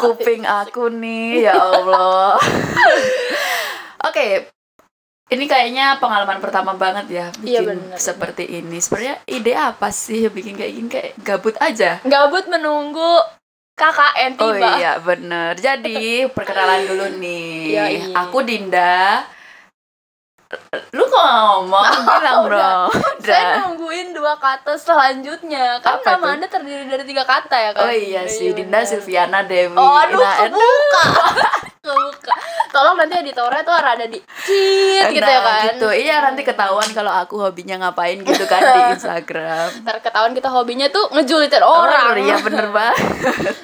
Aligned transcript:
Kuping 0.00 0.42
aku 0.42 0.88
nih, 0.88 1.44
ya 1.44 1.54
Allah. 1.54 2.34
Oke, 4.08 4.48
ini 5.30 5.44
kayaknya 5.46 6.00
pengalaman 6.02 6.42
pertama 6.42 6.74
banget 6.74 7.06
ya 7.06 7.26
Iya, 7.40 7.62
bikin 7.62 7.78
bener, 7.86 7.98
seperti 8.00 8.44
ini. 8.50 8.82
Sebenarnya 8.82 9.22
ide 9.28 9.52
apa 9.54 9.92
sih 9.92 10.26
bikin 10.26 10.58
kayak 10.58 10.72
gini 10.72 10.88
kayak 10.88 11.10
gabut 11.20 11.54
aja? 11.62 12.02
Gabut 12.02 12.50
menunggu 12.50 13.20
KKN 13.78 14.32
Oh 14.36 14.52
tiba. 14.52 14.68
iya 14.76 14.92
bener 14.98 15.56
Jadi 15.56 16.28
perkenalan 16.28 16.84
dulu 16.84 17.06
nih 17.16 17.48
Iya, 17.72 17.84
iya. 17.88 18.04
Aku 18.18 18.42
Dinda 18.42 19.24
Lu 20.90 20.99
ngomong? 21.22 21.84
Bilang 22.00 22.38
Udah. 22.46 22.58
dong 22.86 22.90
Saya 23.20 23.44
nungguin 23.62 24.10
dua 24.10 24.34
kata 24.34 24.74
selanjutnya. 24.74 25.78
Kan 25.78 25.98
Apa 25.98 26.14
nama 26.14 26.22
tuh? 26.22 26.30
Anda 26.34 26.46
terdiri 26.48 26.84
dari 26.84 27.04
tiga 27.04 27.22
kata 27.22 27.56
ya 27.56 27.70
kan? 27.70 27.84
Oh 27.84 27.92
iya 27.92 28.24
sih 28.24 28.50
Dinda 28.50 28.78
bener. 28.78 28.88
Silviana 28.88 29.40
Dewi 29.42 29.72
Oh, 29.72 29.94
aduh, 29.94 30.16
Nah, 30.16 30.36
kebuka. 30.42 31.02
kebuka. 31.84 32.34
Tolong 32.70 32.96
nanti 32.96 33.14
editornya 33.18 33.60
tuh 33.60 33.74
rada 33.74 34.04
di 34.04 34.18
cheat 34.40 35.10
gitu 35.10 35.20
ya 35.22 35.36
nah, 35.36 35.44
kan? 35.44 35.62
gitu. 35.68 35.88
Iya 35.90 36.16
nanti 36.22 36.42
ketahuan 36.42 36.86
kalau 36.90 37.10
aku 37.10 37.34
hobinya 37.36 37.76
ngapain 37.80 38.20
gitu 38.20 38.44
kan 38.44 38.60
di 38.60 38.80
Instagram 38.94 39.82
Ntar 39.82 39.98
ketahuan 39.98 40.30
kita 40.30 40.46
hobinya 40.46 40.86
tuh 40.86 41.10
ngejulitin 41.10 41.60
orang. 41.60 42.14
Oh 42.14 42.16
iya 42.16 42.38
bener 42.38 42.70
banget 42.70 42.98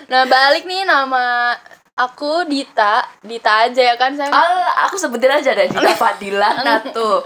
Nah 0.06 0.26
balik 0.26 0.64
nih 0.64 0.82
nama 0.82 1.54
aku 1.96 2.44
Dita, 2.44 3.00
Dita 3.24 3.66
aja 3.66 3.82
ya 3.92 3.94
kan 3.96 4.12
saya. 4.12 4.28
Al, 4.28 4.86
aku 4.86 5.00
sebutin 5.00 5.32
aja 5.32 5.56
deh 5.56 5.66
Dinda 5.66 5.96
Fadila 6.00 6.60
Natu 6.60 7.24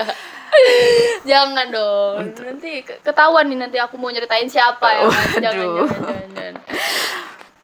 Jangan 1.31 1.71
dong. 1.71 2.35
Nanti 2.35 2.83
ke- 2.83 2.99
ketahuan 3.03 3.47
nih 3.47 3.59
nanti 3.59 3.79
aku 3.79 3.95
mau 3.95 4.11
nyeritain 4.11 4.51
siapa 4.51 4.87
ya. 4.95 5.03
Jangan, 5.07 5.43
jangan, 5.43 5.67
jangan, 5.87 6.27
jangan. 6.35 6.55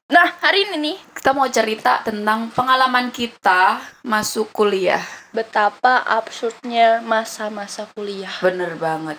Nah, 0.06 0.28
hari 0.38 0.70
ini 0.70 0.76
nih 0.78 0.96
Kita 1.18 1.34
mau 1.34 1.50
cerita 1.50 1.98
tentang 2.06 2.46
pengalaman 2.54 3.10
kita 3.10 3.82
masuk 4.06 4.54
kuliah 4.54 5.02
betapa 5.34 6.06
absurdnya 6.06 7.02
masa-masa 7.02 7.90
kuliah. 7.90 8.30
Bener 8.38 8.78
banget 8.78 9.18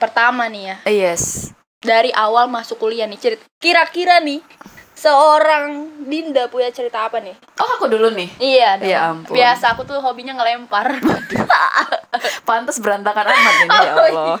Pertama 0.00 0.48
nih 0.48 0.72
ya, 0.72 0.76
Yes 0.88 1.52
dari 1.82 2.14
awal 2.14 2.46
masuk 2.46 2.78
kuliah 2.78 3.10
nih 3.10 3.18
cerita. 3.18 3.42
Kira-kira 3.58 4.22
nih 4.22 4.38
seorang 5.02 5.90
Dinda 6.06 6.46
punya 6.46 6.70
cerita 6.70 7.10
apa 7.10 7.18
nih? 7.18 7.34
Oh 7.58 7.68
aku 7.74 7.90
dulu 7.90 8.14
nih 8.14 8.30
Iya, 8.38 8.78
dong. 8.78 8.86
Ya 8.86 8.98
ampun. 9.10 9.34
Biasa 9.34 9.74
aku 9.74 9.82
tuh 9.82 9.98
hobinya 9.98 10.38
ngelempar. 10.38 10.94
Pantes 12.46 12.78
berantakan 12.78 13.26
amat 13.26 13.54
ini 13.66 13.78
ya 13.82 13.92
Oh, 13.98 14.06
Allah. 14.06 14.38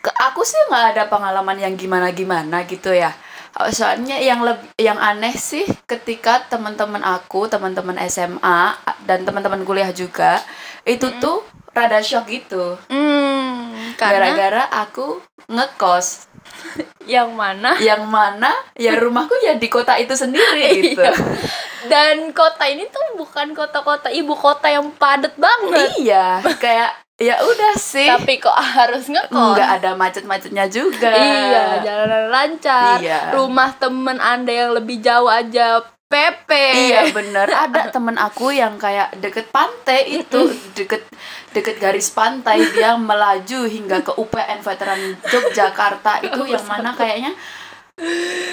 Ke 0.00 0.10
aku 0.28 0.44
sih 0.44 0.60
nggak 0.68 0.96
ada 0.96 1.04
pengalaman 1.08 1.56
yang 1.56 1.72
gimana-gimana 1.80 2.68
gitu 2.68 2.92
ya. 2.92 3.12
Soalnya 3.72 4.20
yang 4.20 4.44
lebih 4.46 4.68
yang 4.78 4.96
aneh 4.96 5.34
sih 5.34 5.66
ketika 5.84 6.44
teman-teman 6.46 7.02
aku, 7.02 7.50
teman-teman 7.50 7.98
SMA 8.06 8.78
dan 9.04 9.26
teman-teman 9.26 9.64
kuliah 9.66 9.90
juga 9.90 10.38
itu 10.86 11.08
tuh 11.20 11.44
rada 11.74 12.00
shock 12.00 12.30
gitu. 12.30 12.78
Hmm, 12.88 13.92
karena 14.00 14.32
Gara-gara 14.32 14.64
aku 14.70 15.20
ngekos 15.50 16.29
yang 17.10 17.34
mana? 17.34 17.74
yang 17.82 18.06
mana 18.06 18.52
ya 18.76 18.94
rumahku 18.96 19.34
ya 19.42 19.56
di 19.58 19.66
kota 19.66 19.96
itu 19.98 20.14
sendiri 20.14 20.68
gitu. 20.92 21.02
Iya. 21.02 21.14
Dan 21.88 22.30
kota 22.36 22.68
ini 22.68 22.86
tuh 22.92 23.16
bukan 23.16 23.56
kota-kota 23.56 24.12
ibu 24.12 24.36
kota 24.36 24.68
yang 24.68 24.92
padat 24.94 25.32
banget. 25.40 25.88
iya, 25.98 26.38
kayak 26.60 26.92
ya 27.20 27.40
udah 27.40 27.72
sih. 27.76 28.08
Tapi 28.08 28.40
kok 28.40 28.52
harus 28.52 29.08
ngekos? 29.08 29.56
nggak 29.56 29.70
ada 29.80 29.90
macet-macetnya 29.96 30.68
juga. 30.72 31.12
Iya, 31.12 31.84
jalanan 31.84 32.24
lancar. 32.32 33.00
Iya. 33.00 33.32
Rumah 33.36 33.70
temen 33.80 34.16
Anda 34.20 34.52
yang 34.52 34.70
lebih 34.76 35.00
jauh 35.04 35.28
aja 35.28 35.84
PP. 36.10 36.50
Iya 36.90 37.14
bener 37.14 37.46
ada 37.46 37.86
temen 37.86 38.18
aku 38.18 38.50
yang 38.50 38.74
kayak 38.76 39.14
deket 39.16 39.46
pantai 39.48 40.18
itu 40.18 40.50
deket 40.76 41.06
deket 41.50 41.78
garis 41.78 42.10
pantai 42.10 42.66
dia 42.68 42.98
melaju 42.98 43.60
hingga 43.64 44.02
ke 44.02 44.12
UPN 44.12 44.58
Veteran 44.58 44.98
Yogyakarta 45.22 46.18
itu 46.20 46.42
yang 46.44 46.66
mana 46.66 46.90
kayaknya 46.92 47.30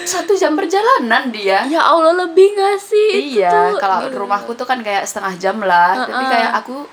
satu 0.04 0.36
jam 0.36 0.54
perjalanan 0.54 1.32
dia 1.32 1.64
Ya 1.66 1.82
Allah 1.82 2.14
lebih 2.20 2.52
gak 2.54 2.78
sih? 2.78 3.34
iya 3.34 3.74
kalau 3.74 4.06
rumahku 4.12 4.54
tuh 4.54 4.68
kan 4.68 4.84
kayak 4.84 5.08
setengah 5.08 5.34
jam 5.38 5.58
lah 5.58 6.04
tapi 6.04 6.14
Heeh. 6.14 6.30
kayak 6.30 6.52
aku 6.62 6.84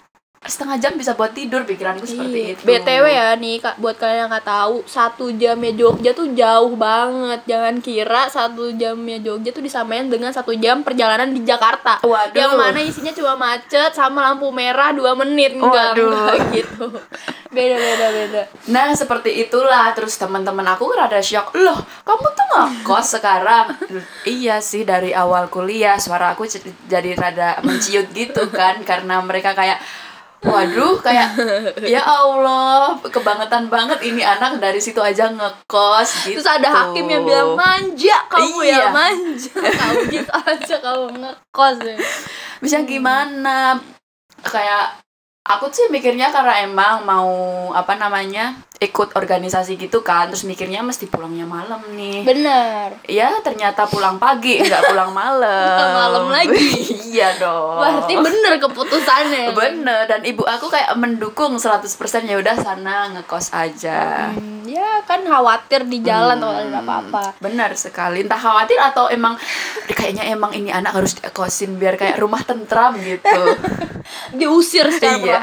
setengah 0.44 0.76
jam 0.76 0.92
bisa 0.94 1.12
buat 1.12 1.32
tidur 1.32 1.64
pikiranku 1.64 2.04
seperti 2.04 2.38
Iya. 2.38 2.52
itu 2.52 2.62
BTW 2.62 3.04
ya 3.06 3.26
nih 3.34 3.56
Kak, 3.58 3.74
buat 3.76 3.96
kalian 3.96 4.26
yang 4.26 4.30
nggak 4.30 4.44
tahu, 4.44 4.84
satu 4.84 5.32
jamnya 5.32 5.72
Jogja 5.72 6.12
tuh 6.12 6.28
jauh 6.30 6.74
banget. 6.74 7.40
Jangan 7.44 7.74
kira 7.80 8.28
satu 8.28 8.68
jamnya 8.70 9.18
Jogja 9.18 9.50
tuh 9.50 9.60
disamain 9.60 10.04
dengan 10.06 10.30
satu 10.30 10.52
jam 10.52 10.80
perjalanan 10.80 11.32
di 11.32 11.40
Jakarta. 11.42 12.04
Waduh. 12.04 12.36
Yang 12.36 12.52
mana 12.54 12.78
isinya 12.78 13.12
cuma 13.12 13.32
macet 13.34 13.90
sama 13.90 14.20
lampu 14.22 14.48
merah 14.48 14.92
dua 14.92 15.12
menit 15.14 15.56
enggak, 15.56 15.96
Waduh. 15.96 16.08
enggak 16.12 16.36
gitu. 16.52 16.86
Beda 17.48 17.78
beda 17.78 18.06
beda. 18.10 18.42
Nah 18.68 18.90
seperti 18.92 19.30
itulah 19.40 19.94
terus 19.94 20.18
teman-teman 20.18 20.66
aku 20.66 20.90
rada 20.90 21.22
shock 21.22 21.54
loh 21.54 21.78
kamu 22.02 22.26
tuh 22.28 22.46
ngekos 22.50 23.06
sekarang 23.14 23.66
iya 24.26 24.58
sih 24.58 24.82
dari 24.82 25.14
awal 25.14 25.46
kuliah 25.46 25.94
suara 25.96 26.34
aku 26.34 26.50
jadi 26.84 27.14
rada 27.14 27.62
menciut 27.62 28.10
gitu 28.10 28.50
kan 28.50 28.82
karena 28.82 29.22
mereka 29.22 29.54
kayak 29.54 29.78
waduh 30.44 31.00
kayak 31.00 31.32
ya 31.94 32.00
Allah 32.00 32.92
kebangetan 33.02 33.66
banget 33.66 33.98
ini 34.02 34.20
anak 34.20 34.60
dari 34.60 34.76
situ 34.76 35.00
aja 35.00 35.28
ngekos 35.28 36.28
gitu 36.28 36.36
Terus 36.36 36.48
ada 36.50 36.68
hakim 36.68 37.08
yang 37.08 37.24
bilang 37.24 37.56
manja 37.56 38.16
kamu 38.28 38.60
Iya. 38.62 38.76
ya 38.76 38.88
manja. 38.90 39.52
kamu 39.80 40.00
gitu 40.10 40.30
aja 40.30 40.76
kamu 40.78 41.04
ngekos 41.18 41.76
ya. 41.80 41.96
bisa 42.60 42.76
gimana 42.84 43.80
kayak 44.40 45.00
aku 45.42 45.68
sih 45.68 45.88
mikirnya 45.88 46.28
karena 46.28 46.60
emang 46.62 47.04
mau 47.04 47.32
apa 47.72 47.96
namanya 47.96 48.52
ikut 48.84 49.12
organisasi 49.12 49.74
gitu 49.74 50.00
kan 50.00 50.28
terus 50.28 50.44
mikirnya 50.44 50.80
mesti 50.80 51.04
pulangnya 51.04 51.44
malam 51.44 51.80
nih 51.90 52.20
Benar. 52.22 53.00
Ya 53.04 53.32
ternyata 53.40 53.84
pulang 53.84 54.16
pagi 54.16 54.58
nggak 54.58 54.82
pulang 54.86 55.10
malam. 55.10 55.78
Malam 55.78 56.26
lagi. 56.28 56.68
iya 57.12 57.36
dong. 57.36 57.80
Berarti 57.80 58.14
bener 58.14 58.52
keputusannya. 58.58 59.52
bener 59.60 60.04
dan 60.04 60.20
ibu 60.22 60.42
aku 60.42 60.68
kayak 60.68 60.92
mendukung 60.94 61.56
100% 61.56 61.84
ya 62.24 62.36
udah 62.36 62.56
sana 62.56 63.08
ngekos 63.12 63.50
aja. 63.50 64.28
Hmm, 64.30 64.64
ya 64.64 65.00
kan 65.04 65.22
khawatir 65.22 65.84
di 65.84 66.00
jalan 66.00 66.36
Hmm. 66.36 66.44
kalau 66.44 66.56
ada 66.60 66.80
apa-apa. 66.80 67.24
Benar 67.38 67.70
sekali. 67.74 68.22
Entah 68.22 68.36
khawatir 68.36 68.76
atau 68.76 69.08
emang 69.08 69.36
kayaknya 69.86 70.28
emang 70.28 70.52
ini 70.52 70.68
anak 70.68 70.92
harus 70.92 71.14
dikosin 71.14 71.76
biar 71.76 71.94
kayak 71.94 72.18
rumah 72.18 72.42
tentram 72.42 72.92
gitu. 72.98 73.30
Diusir 74.38 74.88
secara 74.90 75.16
Iya. 75.16 75.40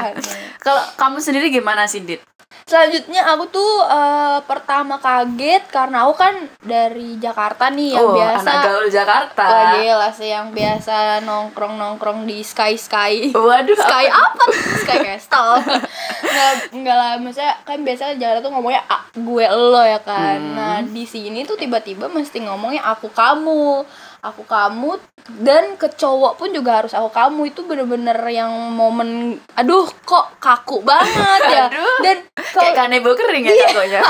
Kalau 0.58 0.82
kamu 0.94 1.18
sendiri 1.18 1.50
gimana 1.50 1.84
sih, 1.84 2.02
Dit? 2.02 2.22
Selanjutnya 2.62 3.22
aku 3.26 3.44
tuh 3.50 3.72
eh, 3.84 4.38
pertama 4.44 4.96
kaget 4.96 5.66
karena 5.68 6.06
aku 6.06 6.14
kan 6.16 6.34
dari 6.62 7.18
Jakarta 7.18 7.68
nih 7.68 7.98
yang 7.98 8.06
oh, 8.06 8.14
biasa 8.16 8.48
anak 8.48 8.64
gaul 8.64 8.86
Jakarta. 8.88 9.44
Wah, 9.44 9.72
gila 9.76 10.08
sih 10.14 10.30
yang 10.30 10.48
biasa 10.50 11.20
nongkrong-nongkrong 11.22 12.24
di 12.24 12.40
Sky 12.40 12.78
Sky. 12.78 13.34
Waduh, 13.34 13.76
Sky 13.76 14.06
apa? 14.08 14.44
Sky 14.82 14.98
Castle. 15.04 15.52
Nggak, 16.32 16.54
nggak 16.72 16.96
lah, 16.96 17.12
maksudnya 17.20 17.52
kan 17.60 17.84
biasa 17.84 18.16
Jakarta 18.16 18.40
tuh 18.40 18.52
ngomongnya 18.56 18.80
"A- 18.88 19.04
gue 19.12 19.46
lo 19.52 19.84
ya 19.84 20.00
kan. 20.00 20.40
Hmm. 20.40 20.54
Nah, 20.56 20.76
di 20.80 21.04
sini 21.04 21.44
tuh 21.44 21.60
tiba-tiba 21.60 22.08
mesti 22.08 22.40
ngomongnya 22.40 22.80
aku 22.88 23.12
kamu. 23.12 23.84
Aku 24.22 24.46
kamu 24.46 25.02
dan 25.38 25.74
ke 25.74 25.90
cowok 25.90 26.38
pun 26.38 26.48
juga 26.48 26.78
harus 26.78 26.94
aku 26.94 27.10
kamu 27.10 27.50
itu 27.50 27.60
bener-bener 27.62 28.14
yang 28.28 28.48
momen 28.70 29.08
aduh 29.52 29.82
kok 30.00 30.38
kaku 30.38 30.78
banget 30.80 31.40
ya. 31.44 31.66
Aduh. 31.66 31.98
Dan 32.00 32.16
Kayak 32.32 32.54
kalau 32.54 32.72
kanebo 32.76 33.10
kering 33.12 33.42
ya 33.42 33.50
Iya. 33.52 34.00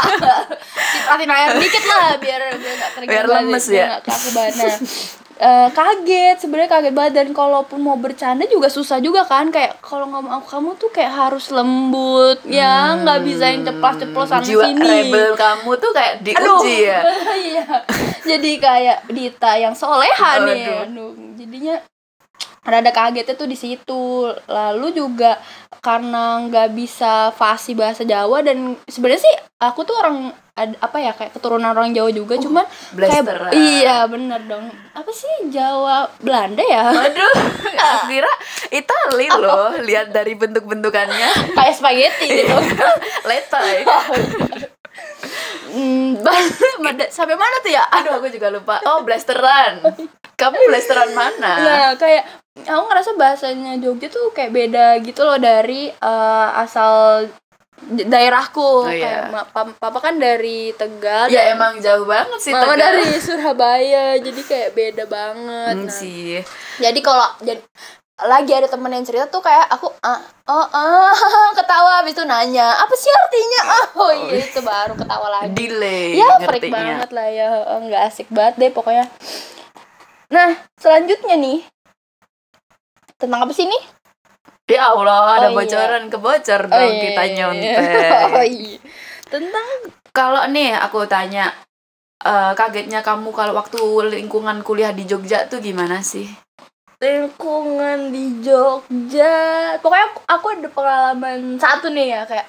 cipratin 0.93 1.33
air 1.33 1.51
dikit 1.57 1.85
lah 1.87 2.07
biar 2.19 2.41
biar 2.53 2.75
nggak 2.77 2.91
kering 2.93 3.09
Biar 3.09 3.25
banget, 3.25 3.45
lemes 3.49 3.65
biar 3.67 3.73
ya. 3.75 3.87
nggak 3.89 4.03
kaku 4.05 4.29
banget. 4.31 4.79
Eh, 5.43 5.69
kaget 5.75 6.39
sebenarnya 6.39 6.71
kaget 6.71 6.95
banget 6.95 7.13
dan 7.19 7.29
kalaupun 7.35 7.83
mau 7.83 7.99
bercanda 7.99 8.47
juga 8.47 8.71
susah 8.71 9.03
juga 9.03 9.27
kan 9.27 9.51
kayak 9.51 9.83
kalau 9.83 10.07
ngomong 10.07 10.39
aku 10.39 10.47
kamu 10.47 10.71
tuh 10.79 10.87
kayak 10.95 11.11
harus 11.11 11.51
lembut 11.51 12.39
ya 12.47 12.95
nggak 12.95 13.27
bisa 13.27 13.51
yang 13.51 13.67
ceplos-ceplos 13.67 14.31
sana 14.31 14.39
Hmm. 14.39 14.47
Jiwa 14.47 14.65
sini 14.71 14.87
rebel 14.87 15.35
kamu 15.35 15.71
tuh 15.83 15.91
kayak 15.91 16.23
Aduh, 16.23 16.63
diuji 16.63 16.77
ya. 16.87 17.01
iya. 17.51 17.67
Jadi 18.23 18.53
kayak 18.63 19.03
Dita 19.11 19.59
yang 19.59 19.75
soleha 19.75 20.47
nih. 20.47 20.63
Aduh. 20.63 21.11
Aduh, 21.11 21.11
jadinya 21.35 21.75
rada 22.63 22.91
kagetnya 22.91 23.35
tuh 23.35 23.45
di 23.45 23.55
situ. 23.55 24.03
Lalu 24.47 24.87
juga 24.95 25.39
karena 25.79 26.39
nggak 26.43 26.69
bisa 26.71 27.31
fasih 27.31 27.75
bahasa 27.75 28.03
Jawa 28.03 28.41
dan 28.41 28.79
sebenarnya 28.87 29.19
sih 29.21 29.35
aku 29.59 29.83
tuh 29.83 29.95
orang 29.95 30.17
ad- 30.53 30.79
apa 30.79 30.97
ya 30.97 31.11
kayak 31.11 31.33
keturunan 31.33 31.69
orang 31.69 31.91
Jawa 31.91 32.09
juga 32.09 32.37
cuman 32.37 32.63
kayak 32.63 32.95
blasteran. 33.25 33.51
iya 33.51 34.07
bener 34.07 34.39
dong 34.45 34.69
apa 34.93 35.11
sih 35.11 35.27
Jawa 35.49 36.07
Belanda 36.19 36.63
ya 36.63 36.87
Waduh, 36.87 37.35
aku 37.83 37.99
kira 38.07 38.31
Itali 38.71 39.27
loh, 39.33 39.75
lihat 39.81 40.11
dari 40.11 40.33
bentuk-bentukannya. 40.33 41.57
kayak 41.57 41.75
spaghetti 41.75 42.27
gitu 42.31 42.55
Letoy. 43.29 43.83
hmm, 45.73 46.21
sampai 47.17 47.35
mana 47.35 47.57
tuh 47.59 47.73
ya 47.73 47.85
Aduh, 47.91 48.21
aku 48.21 48.29
juga 48.29 48.49
lupa. 48.49 48.77
Oh, 48.85 49.01
blasteran. 49.03 49.81
kamu 50.35 50.57
blasteran 50.69 51.11
mana 51.13 51.53
Nah, 51.59 51.89
kayak 51.97 52.25
aku 52.63 52.83
ngerasa 52.85 53.11
bahasanya 53.15 53.81
Jogja 53.81 54.07
tuh 54.07 54.31
kayak 54.31 54.53
beda 54.53 55.01
gitu 55.01 55.25
loh 55.25 55.37
dari 55.37 55.89
eh, 55.89 56.49
asal 56.55 57.27
daerahku. 57.83 58.87
Oh, 58.87 58.87
iya. 58.87 59.27
Kayak 59.27 59.51
papa 59.75 59.99
kan 59.99 60.15
dari 60.17 60.71
Tegal. 60.73 61.27
ya 61.27 61.51
dan 61.51 61.59
emang 61.59 61.75
jauh 61.83 62.07
banget 62.07 62.39
sih 62.39 62.55
Mama 62.55 62.75
Tegal. 62.75 62.79
dari 62.79 63.09
Surabaya, 63.19 64.07
jadi 64.23 64.41
kayak 64.41 64.71
beda 64.73 65.05
banget. 65.11 65.75
Hmm, 65.75 65.87
Nah, 65.87 65.93
sih 65.93 66.39
Jadi 66.79 67.01
kalau 67.03 67.27
jadi 67.43 67.59
lagi 68.25 68.53
ada 68.53 68.69
temen 68.69 68.91
yang 68.91 69.03
cerita 69.03 69.27
tuh 69.27 69.41
kayak 69.41 69.67
aku 69.69 69.91
ah, 70.03 70.21
oh 70.49 70.67
ah 70.71 71.15
ketawa. 71.59 72.03
Habis 72.03 72.15
itu 72.15 72.25
nanya 72.25 72.75
apa 72.77 72.95
sih 72.95 73.11
artinya? 73.11 73.63
Oh. 73.95 74.11
Iya 74.11 74.43
itu 74.49 74.61
baru 74.61 74.95
ketawa 74.95 75.29
lagi. 75.29 75.55
Delay 75.55 76.19
ya 76.19 76.39
freak 76.43 76.69
banget 76.69 77.11
lah 77.11 77.29
ya 77.29 77.49
nggak 77.79 78.03
asik 78.09 78.29
banget 78.31 78.55
deh 78.59 78.71
pokoknya. 78.71 79.07
Nah 80.31 80.57
selanjutnya 80.79 81.37
nih 81.37 81.61
tentang 83.17 83.47
apa 83.47 83.53
sih 83.55 83.67
nih 83.67 83.83
ya 84.67 84.89
Allah 84.91 85.37
ada 85.37 85.49
Oh, 85.49 85.51
iya. 85.53 85.57
bocoran 85.59 86.05
kebocor 86.09 86.63
dong 86.67 86.95
kita 86.99 87.23
nyontek. 87.37 87.77
Oh 88.41 88.47
iya. 88.47 88.79
Tentang 89.29 89.67
kalau 90.11 90.43
nih 90.49 90.73
aku 90.75 91.05
tanya 91.05 91.53
eh, 92.21 92.53
kagetnya 92.57 93.05
kamu 93.05 93.31
kalau 93.31 93.53
waktu 93.53 93.79
lingkungan 94.09 94.65
kuliah 94.65 94.91
di 94.91 95.05
Jogja 95.05 95.45
tuh 95.47 95.61
gimana 95.61 96.01
sih 96.01 96.25
lingkungan 97.03 98.15
di 98.15 98.39
Jogja. 98.39 99.75
Pokoknya 99.83 100.07
aku, 100.09 100.19
aku 100.25 100.47
ada 100.55 100.69
pengalaman 100.71 101.59
satu 101.59 101.91
nih 101.91 102.15
ya 102.15 102.23
kayak 102.23 102.47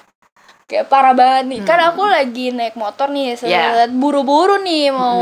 kayak 0.64 0.86
parah 0.86 1.10
banget 1.12 1.44
nih. 1.50 1.60
Kan 1.66 1.76
Hmm. 1.76 1.90
aku 1.90 2.02
lagi 2.06 2.54
naik 2.54 2.78
motor 2.78 3.10
nih 3.10 3.34
Ya. 3.42 3.90
buru-buru 3.90 4.62
nih 4.62 4.94
mau 4.94 5.18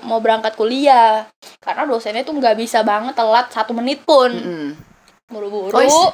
mau 0.00 0.18
berangkat 0.18 0.56
kuliah. 0.56 1.28
Karena 1.60 1.84
dosennya 1.84 2.24
tuh 2.24 2.34
nggak 2.34 2.56
bisa 2.56 2.80
banget 2.80 3.12
telat 3.12 3.52
satu 3.52 3.76
menit 3.76 4.00
pun. 4.02 4.32
Mm-mm. 4.32 4.68
buru-buru. 5.30 5.70
Oh, 5.70 6.10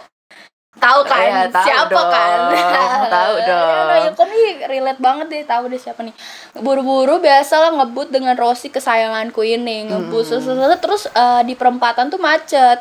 tahu 0.77 1.01
kan 1.03 1.19
Ya, 1.19 1.43
tahu 1.49 1.65
siapa 1.65 1.91
dong. 1.91 2.11
kan 2.11 2.39
Tahu 3.17 3.35
dong. 3.49 3.69
ya, 3.73 3.87
nah, 3.87 3.99
Ilkom 4.05 4.29
nih 4.29 4.47
relate 4.67 5.01
banget 5.01 5.27
deh 5.27 5.43
tahu 5.43 5.65
deh 5.67 5.77
siapa 5.77 6.01
nih 6.01 6.15
buru-buru 6.55 7.19
biasalah 7.19 7.73
ngebut 7.75 8.09
dengan 8.09 8.35
Rosi 8.35 8.69
kesayanganku 8.69 9.41
ini 9.41 9.89
ngebut 9.89 10.25
Hmm. 10.27 10.77
terus 10.79 11.05
eh, 11.07 11.43
di 11.43 11.53
perempatan 11.53 12.07
tuh 12.07 12.19
macet 12.19 12.81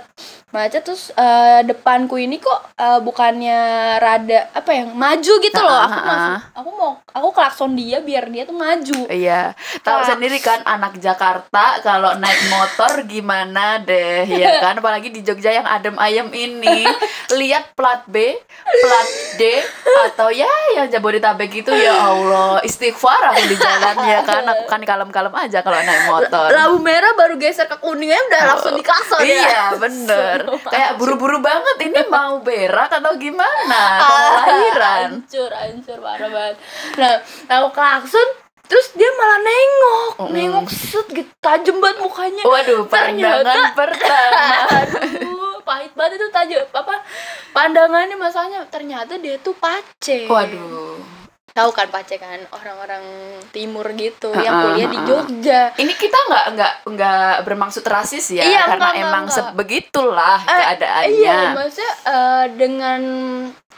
macet 0.53 0.87
terus 0.87 1.11
eh, 1.17 1.65
depanku 1.67 2.15
ini 2.15 2.39
kok 2.39 2.77
eh, 2.79 2.99
bukannya 3.03 3.59
rada 3.99 4.47
apa 4.55 4.69
ya 4.71 4.83
maju 4.87 5.33
gitu 5.43 5.59
loh. 5.59 5.83
Aku 5.83 5.99
masih 5.99 6.35
aku 6.55 6.69
mau 6.71 6.91
aku 7.11 7.27
klakson 7.35 7.75
dia 7.75 7.99
biar 7.99 8.31
dia 8.31 8.47
tuh 8.47 8.55
maju. 8.55 9.09
Iya, 9.11 9.51
tahu 9.83 9.99
sendiri 10.07 10.39
kan 10.39 10.63
anak 10.63 10.95
Jakarta 11.01 11.83
kalau 11.83 12.15
naik 12.15 12.47
motor 12.47 13.03
gimana 13.03 13.83
deh, 13.83 14.23
ya 14.29 14.57
kan? 14.63 14.79
Apalagi 14.79 15.11
di 15.11 15.25
Jogja 15.25 15.51
yang 15.51 15.67
adem 15.67 15.99
ayem 15.99 16.31
ini, 16.31 16.87
lihat 17.35 17.75
plat 17.75 18.07
B, 18.07 18.39
plat 18.63 19.09
D, 19.35 19.59
atau 20.07 20.31
ya 20.31 20.47
yang 20.79 20.87
Jabodetabek 20.87 21.51
itu 21.51 21.71
ya 21.75 21.95
Allah, 21.99 22.63
istighfar 22.63 23.33
aku 23.35 23.43
di 23.49 23.57
jalan 23.59 23.95
ya 24.07 24.19
kan, 24.23 24.43
aku 24.47 24.63
kan 24.71 24.81
kalem-kalem 24.83 25.33
aja 25.35 25.59
kalau 25.59 25.79
naik 25.83 26.03
motor. 26.07 26.47
lampu 26.53 26.79
merah 26.79 27.11
baru 27.17 27.35
geser 27.35 27.67
ke 27.67 27.75
kuningnya 27.81 28.19
udah 28.31 28.41
langsung 28.55 28.75
di 28.77 28.83
klakson 28.85 29.19
ya. 29.25 29.35
Iya 29.35 29.63
bener. 30.37 30.59
Kayak 30.73 30.91
buru-buru 30.95 31.39
banget 31.39 31.75
Ini 31.81 32.01
mau 32.05 32.39
berak 32.39 32.91
atau 32.91 33.13
gimana? 33.15 33.81
Atau 33.95 34.11
mau 34.11 34.29
lahiran? 34.37 35.09
hancur 35.15 35.49
hancur 35.49 35.97
parah 35.97 36.27
banget. 36.27 36.55
Nah 36.97 37.13
aku 37.53 37.67
klakson 37.71 38.27
terus 38.65 38.89
dia 38.91 39.09
malah 39.11 39.39
nengok. 39.39 40.11
Mm-mm. 40.17 40.31
nengok 40.31 40.67
set 40.67 41.05
gitu 41.07 41.31
tajam 41.37 41.77
banget 41.77 41.97
mukanya. 41.99 42.43
Waduh 42.43 42.83
pandangan 42.83 43.45
Ternyata- 43.45 43.75
pertama. 43.79 44.45
Aduh 44.99 45.55
pahit 45.61 45.91
banget 45.93 46.17
itu 46.17 46.27
tajam 46.29 46.61
apa 46.71 46.95
pandangannya 47.49 48.13
masalahnya 48.15 48.61
ternyata 48.67 49.17
dia 49.17 49.33
tuh 49.39 49.53
pace 49.55 50.25
Waduh 50.25 50.94
tahu 51.55 51.71
kan 51.71 51.87
pace 51.87 52.19
kan 52.19 52.35
orang-orang 52.51 52.99
timur 53.49 53.87
gitu 53.95 54.27
Ah, 54.29 54.43
yang 54.43 54.53
kuliah 54.61 54.87
di. 54.91 54.99
Jogja 55.01 55.61
Ini 55.73 55.93
kita 55.95 56.17
nggak 56.21 56.45
nggak 56.51 56.73
nggak 56.85 57.33
bermaksud 57.41 57.79
rasis 57.81 58.27
ya 58.29 58.43
Iya, 58.43 58.67
Karena 58.67 58.91
enggak, 58.91 59.01
emang 59.01 59.23
enggak. 59.23 59.37
sebegitulah 59.39 60.39
Eh, 60.41 60.51
keadaannya 60.51 61.15
Iya, 61.15 61.39
maksudnya 61.55 61.91
eh, 62.05 62.45
dengan 62.53 63.01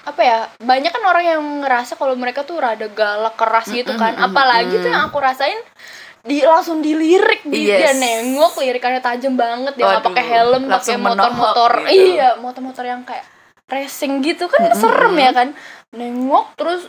apa 0.02 0.22
ya? 0.22 0.38
Banyak 0.58 0.90
kan 0.90 1.04
orang 1.06 1.26
yang 1.28 1.42
ngerasa 1.62 1.94
kalau 1.94 2.16
mereka 2.16 2.42
tuh 2.42 2.58
rada 2.58 2.90
galak 2.90 3.36
keras 3.36 3.70
gitu 3.70 3.94
kan. 3.94 4.16
Mm-mm, 4.16 4.26
Apalagi 4.26 4.74
mm-mm. 4.74 4.82
tuh 4.82 4.90
yang 4.90 5.04
aku 5.06 5.18
rasain 5.20 5.60
di 6.24 6.42
langsung 6.42 6.82
dilirik 6.82 7.46
di 7.46 7.62
dia 7.64 7.88
Yes. 7.88 7.96
nengok 7.96 8.58
lirikannya 8.58 9.00
tajam 9.00 9.38
banget 9.38 9.78
dia 9.78 9.86
nggak 9.88 10.04
pakai 10.04 10.26
helm 10.28 10.64
pakai 10.68 10.98
motor-motor 10.98 11.72
gitu. 11.86 11.94
iya 12.12 12.36
motor-motor 12.36 12.84
yang 12.84 13.06
kayak 13.06 13.24
racing 13.66 14.20
gitu 14.20 14.50
kan 14.50 14.66
Mm-mm, 14.66 14.76
serem 14.76 15.14
mm-mm. 15.14 15.24
ya 15.24 15.32
kan 15.32 15.48
nengok 15.94 16.52
terus 16.56 16.84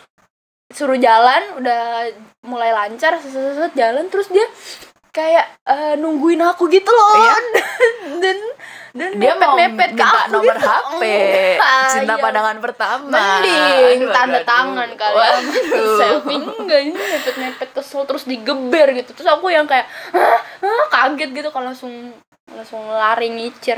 suruh 0.68 0.96
jalan 0.96 1.42
udah 1.56 2.12
mulai 2.42 2.70
lancar 2.70 3.16
set, 3.16 3.28
set, 3.28 3.56
set, 3.56 3.72
jalan 3.72 4.04
terus 4.06 4.28
dia 4.28 4.44
kayak 5.08 5.48
eh, 5.64 5.94
nungguin 5.96 6.38
aku 6.38 6.68
gitu 6.68 6.86
loh 6.86 7.16
Iya. 7.16 7.36
dan 8.22 8.38
dan 8.90 9.10
Dia 9.16 9.32
mau 9.34 9.54
mepet-mepet 9.54 9.90
ke 9.90 9.96
minta 9.96 10.08
aku 10.18 10.32
nomor 10.32 10.56
gitu. 10.56 10.68
HP 10.68 11.02
Enggak, 11.54 11.88
Cinta 11.92 12.14
iya. 12.14 12.22
pandangan 12.22 12.56
pertama 12.58 13.04
mending 13.08 13.98
Aduh, 14.00 14.10
tanda 14.10 14.28
aduh, 14.28 14.36
aduh. 14.36 14.44
tangan 14.46 14.90
kali 14.92 15.14
Waduh. 15.16 15.96
selfie 15.96 16.38
enggak 16.58 16.80
ini 16.84 16.96
mepet-mepet 16.96 17.68
kesel 17.72 18.02
terus 18.04 18.24
digeber 18.24 18.86
gitu 18.92 19.10
terus 19.12 19.28
aku 19.28 19.48
yang 19.48 19.64
kayak 19.64 19.88
Hah? 20.12 20.40
Hah? 20.60 20.84
kaget 20.90 21.30
gitu 21.32 21.48
kalau 21.48 21.68
langsung 21.68 22.12
langsung 22.48 22.80
lari 22.88 23.28
ngicir 23.28 23.76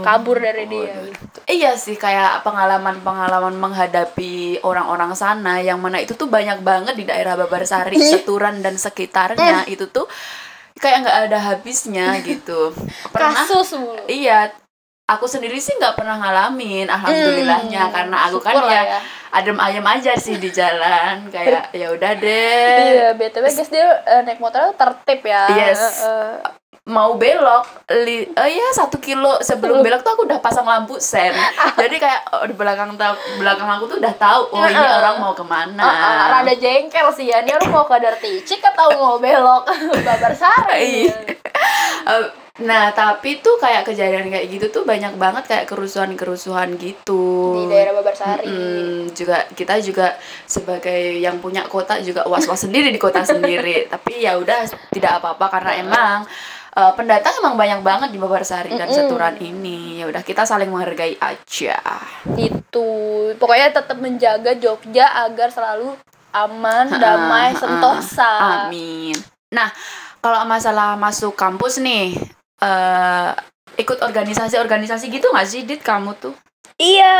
kabur 0.00 0.38
dari 0.38 0.64
dia 0.64 0.94
Waduh. 0.94 1.10
gitu. 1.10 1.38
Iya 1.44 1.74
sih 1.74 1.94
kayak 1.94 2.40
pengalaman-pengalaman 2.40 3.58
menghadapi 3.58 4.62
orang-orang 4.62 5.12
sana 5.12 5.58
yang 5.58 5.82
mana 5.82 5.98
itu 5.98 6.14
tuh 6.14 6.26
banyak 6.26 6.62
banget 6.62 6.94
di 6.94 7.04
daerah 7.04 7.34
Babarsari, 7.34 7.98
Seturan 8.14 8.62
dan 8.62 8.78
sekitarnya 8.78 9.66
itu 9.66 9.90
tuh 9.90 10.06
kayak 10.74 11.04
nggak 11.04 11.18
ada 11.28 11.38
habisnya 11.42 12.16
gitu. 12.22 12.70
Pernah? 13.10 13.44
kasus 13.44 13.74
mulu 13.74 14.02
Iya. 14.06 14.54
Aku 15.04 15.28
sendiri 15.28 15.60
sih 15.60 15.76
nggak 15.76 16.00
pernah 16.00 16.16
ngalamin, 16.16 16.88
alhamdulillahnya 16.88 17.82
Hmm, 17.82 17.92
karena 17.92 18.16
aku 18.24 18.40
kan 18.40 18.56
lah 18.56 18.72
ya, 18.72 18.98
adem 19.30 19.58
ayem 19.60 19.84
aja 19.84 20.16
sih 20.16 20.40
di 20.40 20.48
jalan 20.48 21.28
kayak 21.28 21.76
ya 21.76 21.92
udah 21.92 22.12
deh 22.16 22.78
iya 22.88 23.08
btw 23.12 23.44
guys 23.44 23.68
dia 23.68 23.84
eh, 24.00 24.24
naik 24.24 24.40
motor 24.40 24.72
tertib 24.72 25.20
ya 25.20 25.44
Yes. 25.52 25.76
Eh, 25.76 26.08
eh, 26.08 26.34
mau 26.84 27.16
belok 27.16 27.64
li 28.04 28.28
oh 28.28 28.44
ya 28.44 28.68
satu 28.76 29.00
kilo 29.00 29.40
sebelum 29.40 29.80
belok 29.80 30.04
tuh 30.04 30.12
aku 30.12 30.28
udah 30.28 30.36
pasang 30.36 30.68
lampu 30.68 31.00
sen. 31.00 31.32
Jadi 31.80 31.96
kayak 31.96 32.20
oh, 32.30 32.44
di 32.44 32.52
belakang 32.52 32.92
ta- 32.94 33.16
belakang 33.36 33.64
aku 33.70 33.88
tuh 33.88 33.96
udah 33.96 34.14
tahu 34.14 34.52
oh 34.52 34.60
ini 34.62 34.76
orang 34.76 35.16
mau 35.16 35.32
ke 35.32 35.40
mana. 35.42 35.80
Ah, 35.80 35.96
ah, 35.96 36.26
rada 36.34 36.52
jengkel 36.52 37.08
sih 37.10 37.26
ya. 37.26 37.40
Dia 37.40 37.56
lu 37.56 37.72
mau 37.72 37.88
ke 37.88 37.96
Dirty 37.96 38.44
Chick 38.44 38.60
atau 38.60 38.92
mau 38.94 39.16
belok? 39.16 39.64
Babarsari 40.06 41.08
Iya. 41.08 41.16
Eh, 42.04 42.26
nah 42.54 42.92
tapi 42.92 43.40
tuh 43.40 43.56
kayak 43.56 43.82
kejadian 43.82 44.28
kayak 44.28 44.46
gitu 44.46 44.66
tuh 44.70 44.82
banyak 44.84 45.16
banget 45.16 45.48
kayak 45.48 45.64
kerusuhan-kerusuhan 45.64 46.76
gitu. 46.76 47.64
Di 47.64 47.72
daerah 47.72 47.96
Babarsari 47.96 48.44
Mm, 48.44 49.00
juga 49.10 49.48
kita 49.50 49.80
juga 49.80 50.20
sebagai 50.44 51.16
yang 51.16 51.40
punya 51.40 51.64
kota 51.64 51.96
juga 51.98 52.28
was-was 52.28 52.60
sendiri 52.60 52.92
di 52.92 53.00
kota 53.00 53.24
sendiri. 53.24 53.86
Tapi 53.92 54.20
ya 54.20 54.36
udah 54.36 54.68
tidak 54.92 55.16
apa-apa 55.18 55.48
karena 55.48 55.72
emang 55.80 56.18
eh, 56.74 56.92
pendatang 56.98 57.34
emang 57.40 57.54
banyak 57.54 57.80
banget 57.80 58.08
di 58.10 58.18
Babarsari 58.18 58.74
dan 58.74 58.90
Mm-mm. 58.90 58.98
Seturan 58.98 59.34
ini. 59.38 60.02
Ya 60.02 60.10
udah 60.10 60.22
kita 60.22 60.42
saling 60.44 60.68
menghargai 60.68 61.14
aja. 61.18 61.78
Itu 62.34 62.86
pokoknya 63.38 63.70
tetap 63.72 63.98
menjaga 63.98 64.58
Jogja 64.58 65.06
agar 65.26 65.50
selalu 65.50 65.94
aman 66.34 66.90
damai 66.90 67.50
Ah, 67.50 67.54
ah, 67.54 67.58
sentosa. 67.58 68.32
Amin. 68.66 69.14
Nah 69.54 69.70
kalau 70.18 70.42
masalah 70.44 70.98
masuk 70.98 71.38
kampus 71.38 71.78
nih 71.78 72.18
eh 72.58 73.30
ikut 73.74 73.98
organisasi-organisasi 74.02 75.10
gitu 75.10 75.30
nggak 75.30 75.46
sih 75.46 75.62
dit 75.62 75.78
kamu 75.78 76.14
tuh? 76.18 76.34
Iya. 76.74 77.14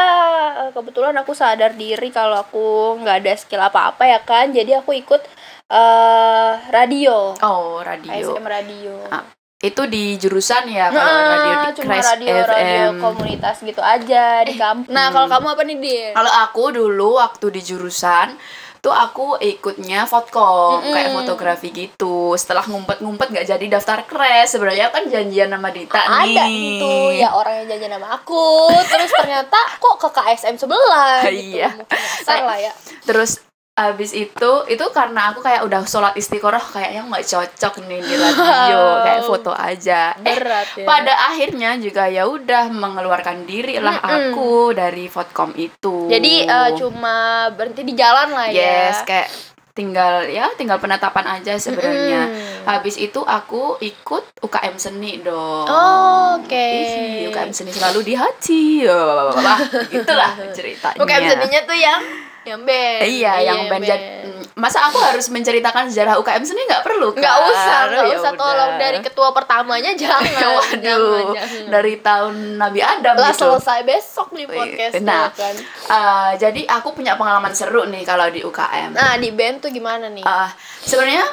Kebetulan 0.75 1.15
aku 1.15 1.31
sadar 1.31 1.79
diri 1.79 2.11
kalau 2.11 2.43
aku 2.43 2.99
nggak 2.99 3.17
ada 3.23 3.33
skill 3.39 3.63
apa-apa 3.63 4.03
ya 4.03 4.19
kan. 4.27 4.51
Jadi 4.51 4.75
aku 4.75 4.99
ikut 4.99 5.23
eh 5.71 6.53
radio. 6.75 7.39
Oh 7.39 7.79
radio. 7.87 8.35
ASM 8.35 8.43
radio. 8.43 8.95
Ah, 9.15 9.23
itu 9.65 9.83
di 9.89 10.21
jurusan 10.21 10.69
ya 10.69 10.93
kalau 10.93 11.09
Nah, 11.09 11.25
radio 11.33 11.53
di 11.57 11.73
cuma 11.81 11.93
Crash 11.97 12.09
radio 12.13 12.35
radio 12.45 12.45
FM 12.45 12.93
komunitas 13.01 13.57
gitu 13.65 13.81
aja 13.81 14.45
di 14.45 14.55
kampus. 14.55 14.93
Nah, 14.93 15.09
kalau 15.09 15.25
kamu 15.25 15.47
apa 15.57 15.63
nih, 15.65 15.77
Din? 15.81 16.13
Kalau 16.13 16.33
aku 16.45 16.65
dulu 16.69 17.17
waktu 17.17 17.47
di 17.49 17.61
jurusan 17.65 18.37
tuh 18.85 18.93
aku 18.93 19.41
ikutnya 19.41 20.05
fotkom 20.05 20.85
Mm-mm. 20.85 20.93
kayak 20.93 21.17
fotografi 21.17 21.73
gitu. 21.73 22.37
Setelah 22.37 22.69
ngumpet-ngumpet 22.69 23.33
nggak 23.33 23.49
jadi 23.49 23.65
daftar 23.73 24.05
kres. 24.05 24.53
Sebenarnya 24.53 24.93
kan 24.93 25.09
janjian 25.09 25.49
sama 25.49 25.73
Dita 25.73 25.97
nih. 26.05 26.37
Ada 26.37 26.45
gitu 26.53 26.93
ya 27.17 27.33
orang 27.33 27.65
yang 27.65 27.67
janjian 27.73 27.93
sama 27.97 28.09
aku, 28.13 28.69
terus 28.85 29.09
ternyata 29.17 29.57
kok 29.81 29.97
ke 29.97 30.09
KSM 30.13 30.61
sebelah 30.61 31.25
gitu. 31.33 31.57
Iya. 31.65 31.69
Mungkin 31.81 31.97
nyasar 31.97 32.39
lah 32.45 32.59
ya. 32.61 32.73
Terus 33.09 33.41
Abis 33.75 34.15
itu, 34.15 34.53
itu 34.71 34.85
karena 34.95 35.35
aku 35.35 35.43
kayak 35.43 35.67
udah 35.67 35.83
sholat 35.83 36.15
istiqoroh 36.15 36.63
kayaknya 36.63 37.11
nggak 37.11 37.27
cocok 37.27 37.83
nih 37.91 38.07
di 38.07 38.15
radio, 38.15 38.83
kayak 39.05 39.23
foto 39.27 39.51
aja. 39.51 40.15
Eh, 40.15 40.39
Berat 40.39 40.79
ya. 40.79 40.87
pada 40.87 41.11
akhirnya 41.35 41.75
juga 41.83 42.07
ya 42.07 42.23
udah 42.31 42.71
mengeluarkan 42.71 43.43
diri 43.43 43.83
lah 43.83 43.99
Mm-mm. 43.99 44.31
aku 44.31 44.79
dari 44.79 45.11
Vodcom 45.11 45.59
itu. 45.59 46.07
Jadi 46.07 46.47
eh, 46.47 46.71
cuma 46.79 47.51
berhenti 47.51 47.83
di 47.83 47.99
jalan 47.99 48.31
lah 48.31 48.47
ya. 48.47 48.95
yes, 48.95 49.03
kayak 49.03 49.27
tinggal 49.75 50.23
ya 50.31 50.55
tinggal 50.55 50.79
penetapan 50.79 51.35
aja 51.35 51.59
sebenarnya. 51.59 52.31
Mm-mm. 52.31 52.71
Habis 52.71 52.95
itu 52.95 53.27
aku 53.27 53.83
ikut 53.83 54.39
UKM 54.39 54.79
seni 54.79 55.19
dong. 55.19 55.67
Oh, 55.67 56.39
oke. 56.39 56.55
Ih, 56.55 57.27
UKM 57.27 57.51
seni 57.51 57.75
selalu 57.75 58.07
di 58.07 58.15
hati. 58.15 58.87
Gitulah 59.91 60.31
ceritanya. 60.57 61.03
UKM 61.03 61.23
seninya 61.27 61.61
tuh 61.67 61.75
yang 61.75 61.99
yang 62.45 62.61
band. 62.63 63.01
Eh, 63.01 63.11
Iya, 63.17 63.33
yang 63.43 63.61
band. 63.67 63.83
Jad- 63.83 64.13
Masa 64.55 64.87
aku 64.87 65.03
harus 65.03 65.27
menceritakan 65.29 65.91
sejarah 65.91 66.15
UKM 66.15 66.39
seni 66.41 66.63
nggak 66.63 66.81
perlu 66.81 67.11
kan? 67.11 67.19
Nggak 67.19 67.37
usah, 67.45 67.79
nggak 67.89 68.05
Ya 68.05 68.15
usah 68.15 68.31
udah. 68.31 68.39
tolong 68.39 68.73
dari 68.79 68.99
ketua 69.01 69.29
pertamanya 69.31 69.91
jangan. 69.99 70.23
Waduh, 70.23 70.79
jangan, 70.79 71.27
jangan. 71.35 71.65
dari 71.69 71.95
tahun 71.99 72.35
Nabi 72.55 72.81
Adam 72.81 73.15
lah 73.17 73.31
gitu. 73.31 73.51
selesai 73.51 73.81
besok 73.83 74.31
nih 74.31 74.47
podcast 74.47 75.03
Nah, 75.03 75.27
kan. 75.29 75.55
eh, 75.91 76.31
jadi 76.39 76.61
aku 76.71 76.95
punya 76.95 77.15
pengalaman 77.15 77.51
seru 77.51 77.83
nih 77.85 78.03
kalau 78.03 78.31
di 78.31 78.41
UKM. 78.41 78.95
Nah, 78.95 79.19
di 79.19 79.35
band 79.35 79.59
tuh 79.59 79.71
gimana 79.71 80.07
nih? 80.07 80.23
Eh, 80.23 80.49
sebenarnya 80.81 81.27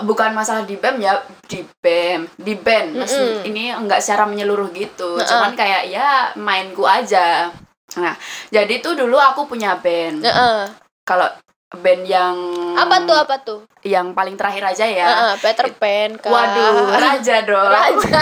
bukan 0.00 0.32
masalah 0.32 0.64
di 0.64 0.72
BEM 0.74 0.96
ya 0.98 1.20
di 1.44 1.60
BEM 1.60 2.24
di 2.34 2.54
band 2.56 2.96
Mas, 2.96 3.12
Mm-mm. 3.12 3.44
ini 3.44 3.68
enggak 3.68 4.00
secara 4.00 4.24
menyeluruh 4.24 4.72
gitu 4.72 5.20
Heeh. 5.20 5.28
cuman 5.28 5.52
kayak 5.52 5.84
ya 5.86 6.08
mainku 6.34 6.80
aja 6.82 7.52
nah 7.98 8.16
jadi 8.48 8.80
tuh 8.80 8.96
dulu 8.96 9.18
aku 9.20 9.44
punya 9.50 9.76
band 9.76 10.24
Heeh. 10.24 10.70
kalau 11.04 11.28
band 11.74 12.02
yang 12.02 12.36
Apa 12.74 13.02
tuh 13.02 13.16
apa 13.16 13.36
tuh? 13.38 13.60
yang 13.82 14.12
paling 14.12 14.34
terakhir 14.34 14.62
aja 14.68 14.84
ya 14.84 15.06
Heeh, 15.06 15.32
Peter 15.38 15.66
Pan 15.72 16.14
kah? 16.14 16.28
waduh 16.28 16.86
raja 16.92 17.42
dong 17.42 17.66
Raja. 17.72 18.20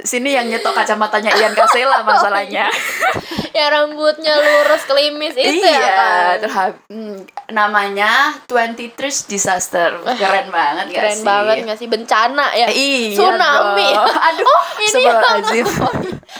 sini 0.00 0.32
yang 0.32 0.44
nyetok 0.44 0.74
kacamatanya 0.74 1.30
Ian 1.32 1.52
Kasela 1.52 2.02
masalahnya 2.02 2.66
yang 3.50 3.68
rambutnya 3.68 4.34
lurus 4.34 4.82
kelimis 4.84 5.34
itu 5.34 5.60
iya 5.60 5.70
ya 5.70 5.90
kan? 5.92 6.34
terhab- 6.40 6.82
hmm, 6.86 7.18
namanya 7.48 8.10
23 8.44 8.98
Disaster 9.26 9.90
keren 10.08 10.48
banget 10.48 10.86
gak 10.88 10.94
Keren 10.96 11.14
sih 11.14 11.24
banget 11.24 11.56
nggak 11.62 11.78
sih 11.78 11.88
bencana 11.88 12.46
ya? 12.52 12.66
Iya 12.66 13.14
Tsunami. 13.14 13.88
dong. 13.88 14.06
Aduh, 14.28 14.46
Oh, 14.46 14.62
ini 14.80 15.02
yang. 15.02 15.66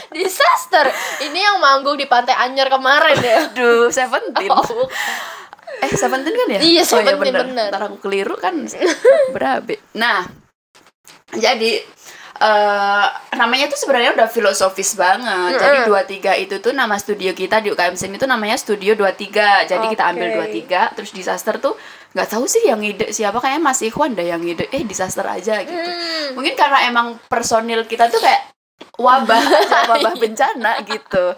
Disaster. 0.09 0.85
Ini 1.21 1.39
yang 1.41 1.57
manggung 1.57 1.95
di 1.95 2.05
Pantai 2.05 2.35
Anyer 2.37 2.67
kemarin 2.67 3.17
ya. 3.17 3.37
Aduh, 3.45 3.87
Seventeen. 3.89 4.47
Oh, 4.47 4.87
Eh, 5.79 5.91
Seventeen 5.95 6.35
kan 6.35 6.47
ya? 6.51 6.59
Iya, 6.59 6.61
Oh, 6.61 6.67
iya, 6.67 6.83
Seventeen, 6.83 7.33
bener. 7.33 7.69
Ntar 7.71 7.81
aku 7.87 7.97
keliru 7.99 8.35
kan 8.35 8.53
berabe. 9.31 9.79
Nah, 9.95 10.27
jadi 11.31 11.81
eh 12.41 13.05
namanya 13.37 13.69
tuh 13.69 13.77
sebenarnya 13.77 14.17
udah 14.17 14.25
filosofis 14.25 14.97
banget. 14.97 15.61
Jadi 15.61 15.77
Mm-mm. 15.85 16.33
23 16.33 16.43
itu 16.43 16.55
tuh 16.57 16.73
nama 16.73 16.97
studio 16.97 17.37
kita 17.37 17.61
di 17.61 17.69
UKM 17.69 17.93
Seni 17.93 18.17
itu 18.17 18.25
namanya 18.25 18.57
Studio 18.57 18.97
23. 18.97 19.69
Jadi 19.69 19.85
kita 19.93 20.09
ambil 20.09 20.41
Oke. 20.41 20.65
23 20.65 20.97
terus 20.97 21.13
disaster 21.13 21.61
tuh 21.61 21.77
nggak 22.11 22.27
tahu 22.27 22.43
sih 22.43 22.65
yang 22.65 22.81
ide 22.81 23.13
siapa 23.13 23.37
kayaknya 23.37 23.61
Mas 23.61 23.79
Ikhwan 23.85 24.17
dah 24.17 24.25
yang 24.25 24.41
ide. 24.41 24.65
Eh, 24.73 24.81
disaster 24.81 25.21
aja 25.21 25.61
gitu. 25.61 25.77
Hmm. 25.85 26.33
Mungkin 26.33 26.57
karena 26.57 26.89
emang 26.89 27.21
personil 27.29 27.85
kita 27.85 28.09
tuh 28.09 28.17
kayak 28.17 28.49
wabah 28.97 29.43
wabah 29.93 30.13
bencana 30.17 30.81
gitu. 30.81 31.37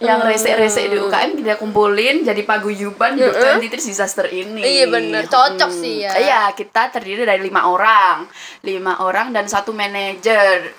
Yang 0.00 0.20
rese-rese 0.32 0.88
di 0.88 0.96
UKM 0.96 1.30
kita 1.44 1.60
kumpulin 1.60 2.24
jadi 2.24 2.40
paguyuban 2.48 3.20
untuk 3.20 3.36
23 3.36 3.84
disaster 3.84 4.26
ini. 4.32 4.64
Iya, 4.64 4.88
bener. 4.88 5.28
Cocok 5.28 5.70
sih 5.70 6.08
ya. 6.08 6.16
Iya, 6.16 6.42
kita 6.56 6.88
terdiri 6.88 7.28
dari 7.28 7.44
lima 7.44 7.68
orang, 7.68 8.24
lima 8.64 9.04
orang 9.04 9.36
dan 9.36 9.44
satu 9.44 9.76
manajer. 9.76 10.72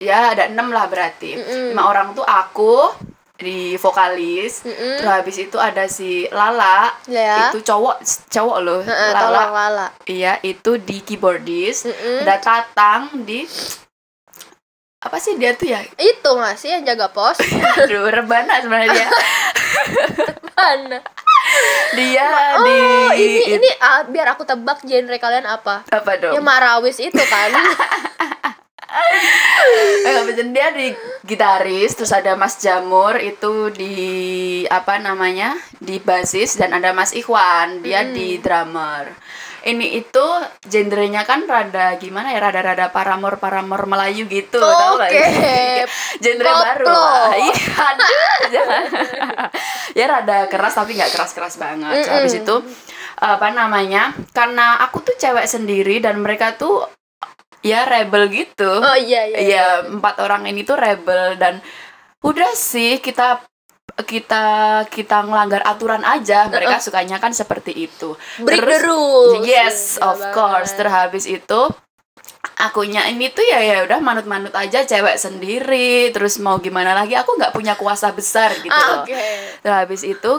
Ya, 0.00 0.34
ada 0.34 0.48
enam 0.50 0.72
lah 0.72 0.88
berarti. 0.88 1.36
Mm-mm. 1.36 1.76
Lima 1.76 1.86
orang 1.86 2.16
tuh 2.16 2.24
aku 2.26 2.90
di 3.38 3.76
vokalis. 3.76 4.64
Mm-mm. 4.64 4.98
Terus 4.98 5.12
habis 5.12 5.36
itu 5.36 5.56
ada 5.60 5.84
si 5.86 6.26
Lala. 6.32 6.90
Ya. 7.06 7.52
Itu 7.52 7.60
cowok 7.62 8.02
cowok 8.32 8.58
loh. 8.64 8.80
Heeh, 8.82 9.10
Lala. 9.12 9.22
tolong 9.22 9.52
Lala. 9.52 9.86
Iya, 10.08 10.40
itu 10.42 10.80
di 10.80 11.04
keyboardist. 11.04 11.86
Mm-mm. 11.86 12.24
Ada 12.24 12.36
Tatang 12.40 13.22
di 13.22 13.44
apa 15.02 15.18
sih 15.18 15.34
dia 15.34 15.50
tuh 15.58 15.66
ya? 15.66 15.82
Itu 15.98 16.30
nggak 16.38 16.54
sih 16.54 16.70
yang 16.70 16.86
jaga 16.86 17.10
pos? 17.10 17.42
Aduh, 17.82 18.06
rebana 18.06 18.62
sebenarnya 18.62 18.94
dia. 18.94 19.08
Mana? 20.54 20.98
Dia 21.98 22.28
Oh, 22.54 22.62
di 22.62 22.78
ini 23.18 23.58
ini 23.58 23.70
ah, 23.82 24.06
biar 24.06 24.38
aku 24.38 24.46
tebak 24.46 24.86
genre 24.86 25.18
kalian 25.18 25.42
apa? 25.42 25.82
apa 25.90 26.10
dong? 26.22 26.38
Ya 26.38 26.40
Marawis 26.40 27.02
itu 27.02 27.22
kan. 27.26 27.50
Eh, 28.92 30.36
dia 30.52 30.68
di 30.76 30.92
gitaris, 31.24 31.96
terus 31.96 32.12
ada 32.12 32.36
Mas 32.36 32.60
Jamur 32.60 33.16
itu 33.16 33.72
di 33.72 33.96
apa 34.68 35.00
namanya? 35.00 35.56
di 35.80 35.96
basis 35.96 36.60
dan 36.60 36.76
ada 36.76 36.92
Mas 36.92 37.16
Ikhwan, 37.16 37.80
dia 37.80 38.04
di 38.04 38.36
drummer. 38.36 39.16
Ini 39.62 40.02
itu 40.02 40.26
genrenya 40.66 41.22
kan 41.22 41.46
rada 41.46 41.94
gimana 42.02 42.34
ya, 42.34 42.42
rada-rada 42.42 42.90
paramor 42.90 43.38
paramor 43.38 43.86
Melayu 43.86 44.26
gitu, 44.26 44.58
tau 44.58 44.98
gak? 44.98 45.10
Genre 46.22 46.50
baru 46.50 46.86
Koplo. 46.86 46.98
lah. 46.98 47.30
Iya, 47.38 48.64
ya 49.98 50.04
rada 50.10 50.38
keras 50.50 50.74
tapi 50.74 50.98
nggak 50.98 51.14
keras-keras 51.14 51.62
banget. 51.62 51.94
Mm-mm. 51.94 52.10
Habis 52.10 52.34
itu 52.42 52.56
apa 53.22 53.54
namanya? 53.54 54.18
Karena 54.34 54.82
aku 54.82 54.98
tuh 55.06 55.14
cewek 55.14 55.46
sendiri 55.46 56.02
dan 56.02 56.18
mereka 56.18 56.58
tuh 56.58 56.90
ya 57.62 57.86
rebel 57.86 58.26
gitu. 58.34 58.82
Oh 58.82 58.98
iya 58.98 59.30
iya. 59.30 59.38
Iya, 59.38 59.66
empat 59.94 60.18
orang 60.18 60.50
ini 60.50 60.66
tuh 60.66 60.74
rebel 60.74 61.38
dan 61.38 61.62
udah 62.22 62.50
sih 62.54 62.98
kita 62.98 63.42
kita 63.98 64.44
kita 64.88 65.22
ngelanggar 65.22 65.60
aturan 65.62 66.00
aja. 66.02 66.48
Mereka 66.48 66.80
sukanya 66.80 67.16
kan 67.16 67.30
seperti 67.30 67.86
itu. 67.86 68.16
Break 68.38 68.58
the 68.58 68.66
Terus- 68.78 68.82
rules. 68.82 69.32
Yes, 69.42 69.76
Iya 69.96 70.04
of 70.04 70.16
banget. 70.18 70.32
course. 70.32 70.72
Terhabis 70.74 71.24
itu 71.26 71.60
akunya 72.56 73.06
ini 73.06 73.26
tuh 73.28 73.42
ya 73.42 73.58
ya 73.58 73.76
udah 73.82 73.98
manut-manut 73.98 74.54
aja 74.54 74.82
cewek 74.82 75.16
sendiri. 75.16 76.10
Terus 76.10 76.38
mau 76.38 76.56
gimana 76.58 76.92
lagi? 76.92 77.12
Aku 77.14 77.36
nggak 77.36 77.52
punya 77.52 77.74
kuasa 77.74 78.10
besar 78.10 78.54
gitu 78.56 78.70
Ah, 78.70 79.02
loh. 79.02 79.04
Oke. 79.04 79.18
Terhabis 79.60 80.02
itu 80.02 80.32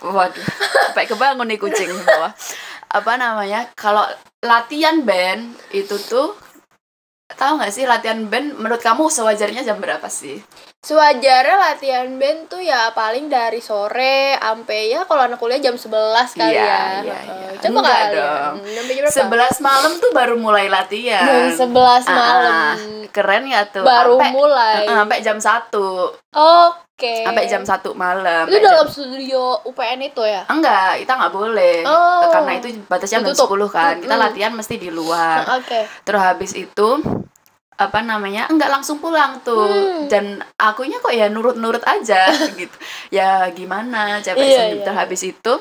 waduh, 0.00 0.42
sampai 0.90 1.06
kebangun 1.06 1.46
nih 1.46 1.56
kucing 1.56 1.90
bawah. 2.02 2.34
Apa 2.90 3.14
namanya? 3.14 3.70
Kalau 3.74 4.02
latihan 4.40 5.02
band 5.02 5.54
itu 5.70 5.94
tuh 5.98 6.34
tahu 7.34 7.58
nggak 7.58 7.72
sih 7.72 7.82
latihan 7.84 8.22
band 8.26 8.54
menurut 8.54 8.78
kamu 8.78 9.08
sewajarnya 9.08 9.62
jam 9.62 9.78
berapa 9.78 10.06
sih? 10.06 10.38
Sewajarnya 10.84 11.56
latihan 11.56 12.04
band 12.14 12.44
tuh 12.46 12.60
ya 12.60 12.92
paling 12.92 13.26
dari 13.26 13.56
sore 13.58 14.36
sampai 14.36 14.92
ya 14.92 15.08
kalau 15.08 15.24
anak 15.24 15.40
kuliah 15.40 15.56
jam 15.56 15.72
11 15.74 15.88
kali 16.34 16.52
Iya, 16.52 16.60
ya. 16.60 16.76
iya, 17.00 17.18
iya. 17.24 17.48
Coba 17.56 17.80
Enggak 17.80 17.88
kali. 17.88 18.14
dong. 18.14 18.54
Berapa? 18.84 19.08
Sebelas 19.10 19.56
malam 19.58 19.96
tuh 19.96 20.12
baru 20.12 20.36
mulai 20.36 20.68
latihan. 20.68 21.24
Jam 21.50 21.72
11 21.72 22.04
malam. 22.04 22.52
Ah, 22.52 22.74
keren 23.08 23.48
ya 23.48 23.64
tuh. 23.64 23.80
Baru 23.80 24.20
Sampai- 24.20 24.30
mulai. 24.30 24.84
sampai 24.84 25.18
jam 25.18 25.38
1 25.40 26.12
Oke. 26.30 27.14
sampai 27.24 27.44
jam 27.46 27.64
1 27.64 27.90
malam. 27.94 28.44
Itu 28.44 28.58
dalam 28.60 28.84
jam- 28.84 28.92
studio 28.92 29.42
UPN 29.64 30.04
itu 30.04 30.20
ya? 30.20 30.44
Enggak, 30.46 31.00
kita 31.00 31.16
nggak 31.16 31.32
boleh. 31.32 31.80
Oh. 31.82 32.28
Karena 32.28 32.52
itu 32.54 32.68
batasnya 32.84 33.18
jam 33.18 33.24
Ditutup. 33.26 33.56
10 33.56 33.68
kan. 33.68 33.94
Kita 33.98 34.14
latihan 34.14 34.52
mesti 34.52 34.76
di 34.76 34.92
luar. 34.92 35.48
Oke. 35.56 35.88
Terus 36.02 36.20
habis 36.20 36.52
itu 36.52 36.88
apa 37.76 37.98
namanya 38.00 38.46
enggak 38.46 38.70
langsung 38.70 38.98
pulang 38.98 39.40
tuh 39.40 39.66
Hmm. 39.66 40.06
dan 40.06 40.24
akunya 40.56 40.96
kok 40.96 41.10
ya 41.10 41.26
nurut-nurut 41.26 41.82
aja 41.82 42.30
gitu 42.60 42.76
ya 43.10 43.50
gimana 43.50 44.18
cewek 44.18 44.38
Iya, 44.40 44.58
sendiri 44.70 44.80
iya. 44.80 44.92
Habis 44.94 45.22
itu 45.26 45.54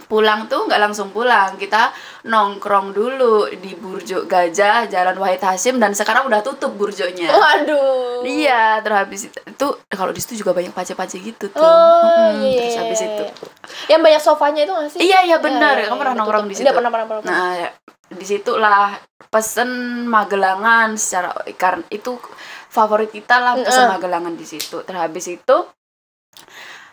pulang 0.00 0.48
tuh 0.48 0.64
nggak 0.64 0.80
langsung 0.80 1.12
pulang 1.12 1.54
kita 1.54 1.92
nongkrong 2.24 2.90
dulu 2.90 3.52
di 3.52 3.76
Burjo 3.76 4.24
Gajah 4.24 4.88
Jalan 4.88 5.12
Wahid 5.14 5.38
Hasim 5.38 5.76
dan 5.76 5.92
sekarang 5.92 6.24
udah 6.24 6.40
tutup 6.40 6.72
burjonya 6.72 7.28
Waduh. 7.28 8.24
iya 8.24 8.80
terus 8.80 8.96
habis 8.98 9.20
itu 9.22 9.38
itu 9.38 9.66
kalau 9.86 10.08
di 10.08 10.18
situ 10.18 10.40
juga 10.40 10.50
banyak 10.50 10.72
pace-pace 10.72 11.20
gitu 11.20 11.46
tuh 11.46 11.60
Oh, 11.60 12.32
Mm-mm, 12.32 12.42
iya. 12.42 12.58
terus 12.64 12.76
habis 12.80 13.00
itu 13.02 13.24
Yang 13.86 14.00
banyak 14.02 14.22
sofanya 14.22 14.60
itu 14.62 14.72
gak 14.72 14.88
sih? 14.88 14.98
iya 15.00 15.18
iya 15.22 15.36
benar 15.36 15.76
Iya, 15.76 15.84
iya, 15.84 15.86
kamu 15.86 15.98
pernah 16.00 16.10
iya, 16.10 16.20
nongkrong 16.24 16.46
di 16.46 16.54
situ 16.56 16.64
Iya, 16.64 16.72
pernah 16.72 16.90
pernah 16.90 17.06
pernah. 17.06 17.22
Nah, 17.22 17.50
ya, 18.10 18.14
di 18.18 18.24
situlah 18.26 18.98
pesen 19.30 19.70
Magelangan 20.10 20.98
secara 20.98 21.30
karena 21.54 21.86
itu 21.94 22.18
favorit 22.66 23.14
kita 23.14 23.38
lah 23.38 23.54
pesen. 23.54 23.86
Magelangan 23.94 24.34
di 24.34 24.44
situ. 24.44 24.82
Terus 24.82 25.00
habis 25.00 25.26
itu 25.30 25.56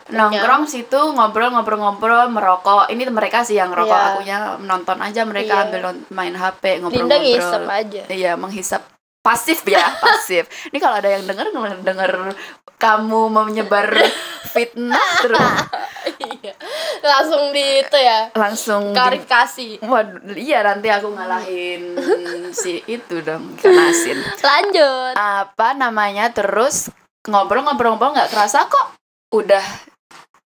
nongkrong 0.08 0.64
situ 0.64 0.96
ngobrol-ngobrol-ngobrol 0.96 2.32
merokok. 2.32 2.88
Ini 2.88 3.10
mereka 3.12 3.44
sih 3.44 3.60
yang 3.60 3.74
rokok, 3.76 3.92
Iya. 3.92 4.08
akunya 4.16 4.38
menonton 4.56 4.98
aja 5.04 5.20
mereka 5.28 5.54
Iya. 5.54 5.64
ambil 5.68 5.82
main 6.08 6.32
HP 6.32 6.80
ngobrol-ngobrol. 6.80 7.10
Iya, 8.08 8.32
menghisap 8.40 8.82
pasif 9.20 9.62
ya, 9.64 9.92
pasif. 10.04 10.46
Ini 10.70 10.78
kalau 10.78 10.96
ada 10.98 11.10
yang 11.10 11.24
denger 11.24 11.52
denger 11.82 12.12
kamu 12.78 13.20
menyebar 13.28 13.90
fitnah 14.48 15.08
terus 15.18 15.50
Iya. 16.18 16.54
langsung 17.02 17.50
di 17.50 17.82
itu 17.82 17.98
ya 17.98 18.30
langsung 18.32 18.94
klarifikasi 18.94 19.82
Waduh, 19.82 20.34
iya 20.34 20.62
nanti 20.62 20.86
aku 20.86 21.10
ngalahin 21.10 21.98
si 22.50 22.78
itu 22.86 23.18
dong 23.20 23.58
kenasin. 23.58 24.18
lanjut 24.38 25.14
Apa 25.14 25.74
namanya? 25.74 26.30
Terus 26.30 26.90
ngobrol-ngobrol-ngobrol 27.26 28.14
nggak 28.14 28.30
kerasa 28.30 28.66
kok 28.66 28.94
udah 29.34 29.62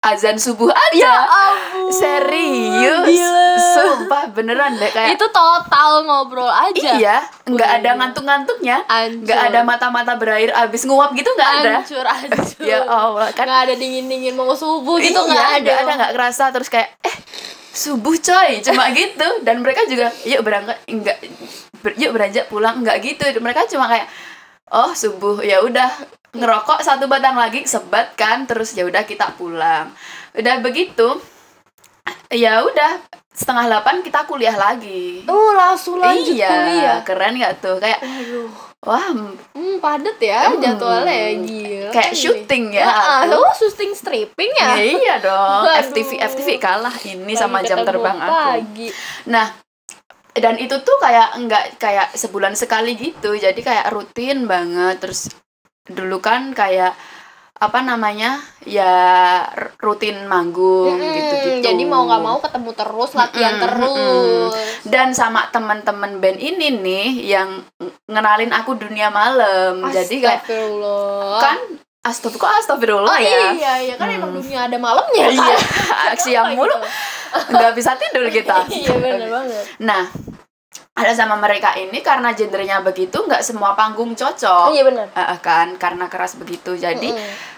azan 0.08 0.36
subuh 0.36 0.68
aja. 0.68 1.12
ampun 1.24 1.90
Serius? 1.90 3.06
Gila. 3.06 3.48
Sumpah 3.58 4.24
beneran 4.30 4.74
deh 4.74 4.88
kayak 4.88 5.14
itu 5.14 5.26
total 5.28 6.02
ngobrol 6.02 6.46
aja 6.46 6.94
Iya, 6.94 7.16
nggak 7.44 7.70
ada 7.76 7.90
iya. 7.90 7.98
ngantuk-ngantuknya. 7.98 8.76
Nggak 9.18 9.40
ada 9.50 9.60
mata-mata 9.62 10.12
berair 10.14 10.50
abis 10.52 10.84
nguap 10.84 11.12
gitu 11.12 11.28
nggak 11.28 11.50
ada. 11.60 11.72
hancur 11.80 12.04
hancur 12.04 12.44
Ya 12.60 12.82
Allah, 12.82 13.28
kan 13.32 13.44
nggak 13.44 13.62
ada 13.64 13.74
dingin 13.74 14.06
dingin 14.06 14.32
mau 14.32 14.50
subuh 14.52 14.96
gitu 14.98 15.18
iya, 15.18 15.28
nggak 15.28 15.48
ada 15.48 15.58
nggak 15.60 15.78
ada 15.80 15.92
nggak 15.96 16.12
kerasa 16.14 16.44
terus 16.50 16.68
kayak 16.68 16.94
eh 17.00 17.16
subuh 17.68 18.16
coy 18.16 18.58
cuma 18.60 18.90
gitu 18.90 19.28
dan 19.40 19.62
mereka 19.62 19.86
juga 19.86 20.10
yuk 20.24 20.42
berangkat 20.42 20.74
enggak 20.86 21.14
ber- 21.78 21.94
yuk 21.94 22.10
beranjak 22.10 22.44
pulang 22.46 22.82
enggak 22.82 22.98
gitu 22.98 23.22
mereka 23.38 23.66
cuma 23.66 23.86
kayak 23.86 24.10
oh 24.70 24.92
subuh 24.92 25.40
ya 25.40 25.60
udah 25.60 25.90
ngerokok 26.30 26.78
satu 26.78 27.06
batang 27.06 27.34
lagi 27.34 27.64
sebat 27.64 28.12
kan 28.14 28.44
terus 28.44 28.72
ya 28.72 28.84
udah 28.84 29.02
kita 29.02 29.32
pulang 29.34 29.90
udah 30.32 30.54
begitu 30.58 31.16
ya 32.28 32.60
udah 32.62 33.00
setengah 33.30 33.64
delapan 33.66 34.00
kita 34.00 34.24
kuliah 34.24 34.54
lagi 34.54 35.24
oh 35.24 35.52
langsung 35.52 35.96
lanjut 35.96 36.34
iya 36.34 36.48
kuliah 36.50 36.98
keren 37.02 37.34
nggak 37.34 37.54
tuh 37.58 37.76
kayak 37.78 38.00
Waduh, 38.00 38.50
wah 38.80 39.08
hmm, 39.54 39.78
padet 39.78 40.18
ya 40.18 40.40
Hmm. 40.48 40.58
jadwalnya 40.58 41.16
gila 41.38 41.88
kayak 41.88 42.12
Ini. 42.12 42.18
syuting 42.18 42.64
ya 42.74 42.84
Ah, 42.84 43.24
aku. 43.24 43.38
oh 43.38 43.52
syuting 43.54 43.92
stripping 43.92 44.52
ya 44.52 44.68
Ya, 44.74 44.84
iya 44.84 45.14
dong 45.18 45.62
Waduh. 45.64 45.80
FTV 45.86 46.10
FTV 46.20 46.48
kalah 46.58 46.96
ini 47.02 47.24
Lagi 47.26 47.38
sama 47.38 47.62
jam 47.62 47.80
terbang 47.80 48.18
aku 48.18 48.28
pagi. 48.28 48.88
Nah, 49.26 49.46
dan 50.38 50.54
itu 50.56 50.74
tuh 50.78 50.96
kayak 50.96 51.34
enggak 51.34 51.76
kayak 51.76 52.10
sebulan 52.12 52.52
sekali 52.52 52.94
gitu. 52.94 53.32
Jadi 53.32 53.58
kayak 53.58 53.88
rutin 53.88 54.44
banget. 54.44 54.98
Terus 54.98 55.28
dulu 55.84 56.18
kan 56.18 56.50
kayak 56.52 56.92
apa 57.54 57.78
namanya? 57.80 58.38
Ya 58.62 58.94
rutin 59.76 60.24
manggung 60.24 60.94
Mm-mm, 60.94 61.10
gitu-gitu. 61.10 61.64
jadi 61.64 61.82
mau 61.84 62.04
nggak 62.04 62.22
mau 62.22 62.38
ketemu 62.38 62.70
terus 62.72 63.10
latihan 63.12 63.54
Mm-mm, 63.54 63.64
terus 63.64 64.52
Dan 64.84 65.10
sama 65.10 65.48
teman-teman 65.48 66.18
band 66.18 66.38
ini 66.38 66.70
nih 66.72 67.06
yang 67.26 67.48
ng- 67.74 67.94
ngenalin 68.06 68.52
aku 68.52 68.76
dunia 68.76 69.08
malam. 69.08 69.82
Jadi 69.88 70.20
kayak 70.20 70.46
kan 71.38 71.58
astagfirullah 72.00 72.56
astagfirullah 72.58 73.10
oh 73.10 73.20
ya. 73.20 73.52
iya 73.52 73.72
iya 73.82 73.94
kan 73.96 74.06
Hmm. 74.06 74.16
emang 74.16 74.32
dunia 74.32 74.64
ada 74.64 74.76
malamnya 74.76 75.28
kan 75.28 75.58
Iya, 76.08 76.16
siang 76.16 76.54
mulu 76.54 76.70
Gitu. 76.70 76.88
Nggak 77.48 77.72
bisa 77.72 77.92
tidur 77.94 78.26
kita. 78.28 78.66
iya 78.74 78.92
benar 78.94 79.28
banget 79.28 79.64
Nah, 79.80 80.04
ada 80.92 81.12
sama 81.12 81.36
mereka 81.36 81.72
ini 81.74 82.00
karena 82.00 82.32
gendernya 82.32 82.80
begitu 82.80 83.20
nggak 83.20 83.40
semua 83.40 83.72
panggung 83.72 84.12
cocok. 84.12 84.70
iya 84.70 84.82
benar 84.82 85.06
Eh, 85.08 85.22
eh, 85.22 85.38
kan 85.38 85.76
karena 85.76 86.06
keras 86.06 86.34
begitu 86.34 86.74
jadi 86.74 87.08
Mm-mm. 87.08 87.56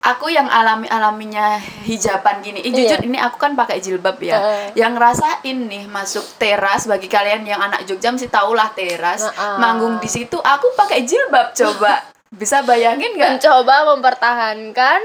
aku 0.00 0.26
yang 0.28 0.46
alami 0.46 0.86
alaminya 0.86 1.58
hijaban 1.84 2.40
gini 2.40 2.62
Ih, 2.62 2.72
jujur 2.72 2.96
Iya. 2.96 3.04
ini 3.04 3.18
aku 3.18 3.36
kan 3.36 3.52
pakai 3.52 3.78
jilbab 3.78 4.16
ya 4.18 4.38
Heeh. 4.38 4.66
yang 4.74 4.94
ngerasain 4.94 5.42
nih 5.60 5.84
masuk 5.86 6.24
teras 6.36 6.86
bagi 6.86 7.04
kalian 7.04 7.44
yang 7.44 7.60
anak 7.60 7.84
Jogja 7.84 8.08
mesti 8.08 8.26
tahulah 8.26 8.72
teras 8.72 9.20
Heeh. 9.22 9.56
manggung 9.58 9.98
di 9.98 10.08
situ 10.08 10.38
aku 10.38 10.72
pakai 10.72 11.02
jilbab 11.02 11.52
coba 11.52 12.00
bisa 12.32 12.62
bayangin 12.62 13.12
nggak 13.12 13.36
mencoba 13.36 13.90
mempertahankan 13.92 15.00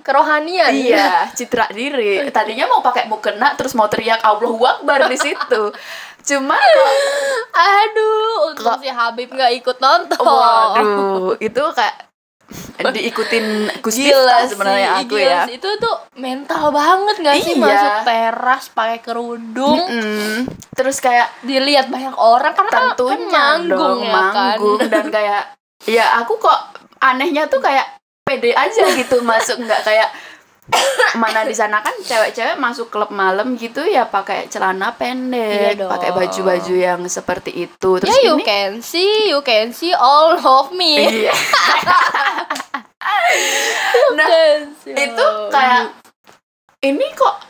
kerohanian. 0.00 0.70
Iya 0.70 1.28
citra 1.30 1.70
diri. 1.70 2.24
Tadinya 2.36 2.66
mau 2.66 2.80
pakai 2.80 3.06
mukena 3.06 3.54
terus 3.54 3.72
mau 3.72 3.86
teriak 3.86 4.20
Allahu 4.20 4.60
Akbar 4.60 5.06
di 5.06 5.16
situ. 5.16 5.62
Cuma 6.20 6.56
kok 6.56 6.90
aduh 7.50 8.52
untung 8.52 8.66
Kok- 8.66 8.80
si 8.80 8.88
Habib 8.88 9.28
nggak 9.30 9.52
ikut 9.56 9.76
nonton. 9.78 10.20
Waduh 10.20 11.36
itu 11.38 11.62
kayak 11.72 12.10
diikutin 12.80 13.46
Gus 13.78 13.94
Miftah 13.94 14.42
sebenarnya 14.42 14.88
sih, 14.90 15.04
aku 15.04 15.14
gila 15.14 15.22
ya. 15.22 15.40
sih. 15.46 15.54
itu 15.54 15.68
tuh 15.78 15.94
mental 16.18 16.64
banget 16.74 17.16
gak 17.22 17.36
sih? 17.38 17.54
Iya. 17.54 17.62
masuk 17.62 17.94
teras 18.02 18.64
pakai 18.72 18.98
kerudung. 18.98 19.78
Mm-mm. 19.78 20.48
terus 20.74 20.96
kayak 20.98 21.28
dilihat 21.44 21.92
banyak 21.92 22.16
orang 22.16 22.56
karena 22.56 22.70
kan- 22.72 22.96
tentunya 22.96 23.28
kan 23.28 23.68
manggung 23.68 23.76
dong 23.76 23.98
ya 24.00 24.12
manggung 24.16 24.78
kan 24.80 24.88
dan 24.88 25.06
kayak 25.12 25.42
ya 25.84 26.04
aku 26.18 26.40
kok 26.40 26.58
anehnya 26.98 27.44
tuh 27.46 27.60
kayak 27.60 27.99
pede 28.30 28.54
aja 28.54 28.94
gitu 28.94 29.26
masuk 29.26 29.58
nggak 29.58 29.82
kayak 29.82 30.06
mana 31.18 31.42
di 31.42 31.50
sana 31.50 31.82
kan 31.82 31.90
cewek-cewek 31.98 32.54
masuk 32.62 32.94
klub 32.94 33.10
malam 33.10 33.58
gitu 33.58 33.82
ya 33.82 34.06
pakai 34.06 34.46
celana 34.46 34.94
pendek, 34.94 35.74
Iya 35.74 35.90
pakai 35.90 36.14
baju-baju 36.14 36.74
yang 36.78 37.02
seperti 37.10 37.66
itu. 37.66 37.98
Terus 37.98 38.06
ya 38.06 38.22
you 38.22 38.38
ini 38.38 38.46
can 38.46 38.78
see 38.78 39.34
you 39.34 39.42
can 39.42 39.74
see 39.74 39.90
all 39.90 40.38
of 40.38 40.70
me 40.70 41.26
iya. 41.26 41.34
nah, 44.14 44.30
itu 44.86 45.26
kayak 45.50 45.90
ini 46.86 47.06
kok 47.18 47.49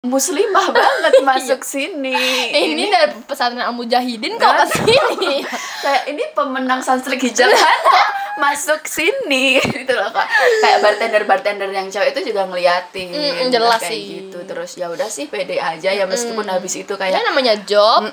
muslimah 0.00 0.66
banget 0.68 1.12
masuk 1.28 1.60
sini. 1.60 2.14
Eh, 2.48 2.70
ini 2.70 2.86
dari 2.86 3.16
pesantren 3.20 3.60
Al 3.60 3.72
Mujahidin 3.72 4.36
kok 4.36 4.52
ke 4.54 4.66
sini? 4.76 5.42
Kayak 5.84 6.02
ini 6.06 6.22
pemenang 6.30 6.80
sunstreak 6.80 7.20
hijab 7.20 7.50
kan? 7.56 7.80
Kok 7.82 8.08
masuk 8.36 8.84
sini. 8.84 9.56
Gitu 9.58 9.88
loh 9.90 10.08
kak 10.08 10.28
kayak 10.60 10.78
bartender 10.78 11.22
bartender 11.24 11.68
yang 11.68 11.88
cewek 11.88 12.12
itu 12.12 12.28
juga 12.28 12.44
ngeliatin 12.44 13.08
Mm, 13.08 13.48
jelas 13.48 13.80
kayak 13.80 13.90
sih. 13.90 14.02
gitu. 14.22 14.38
Terus 14.44 14.70
ya 14.74 14.86
udah 14.88 15.06
sih 15.06 15.24
pede 15.26 15.56
aja 15.56 15.88
ya 15.88 16.04
meskipun 16.04 16.44
habis 16.44 16.76
itu 16.76 16.92
ya 16.92 17.00
kayak 17.00 17.24
namanya 17.24 17.56
job. 17.62 18.12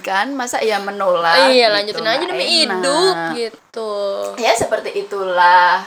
Kan? 0.00 0.32
Masa 0.32 0.60
ya 0.60 0.76
menolak 0.76 1.48
iya 1.48 1.72
gitu, 1.80 1.98
lanjutin 1.98 2.06
aja 2.06 2.24
demi 2.26 2.44
enak. 2.44 2.52
hidup 2.52 3.16
gitu. 3.34 3.92
Ya 4.36 4.52
seperti 4.52 4.92
itulah 4.98 5.80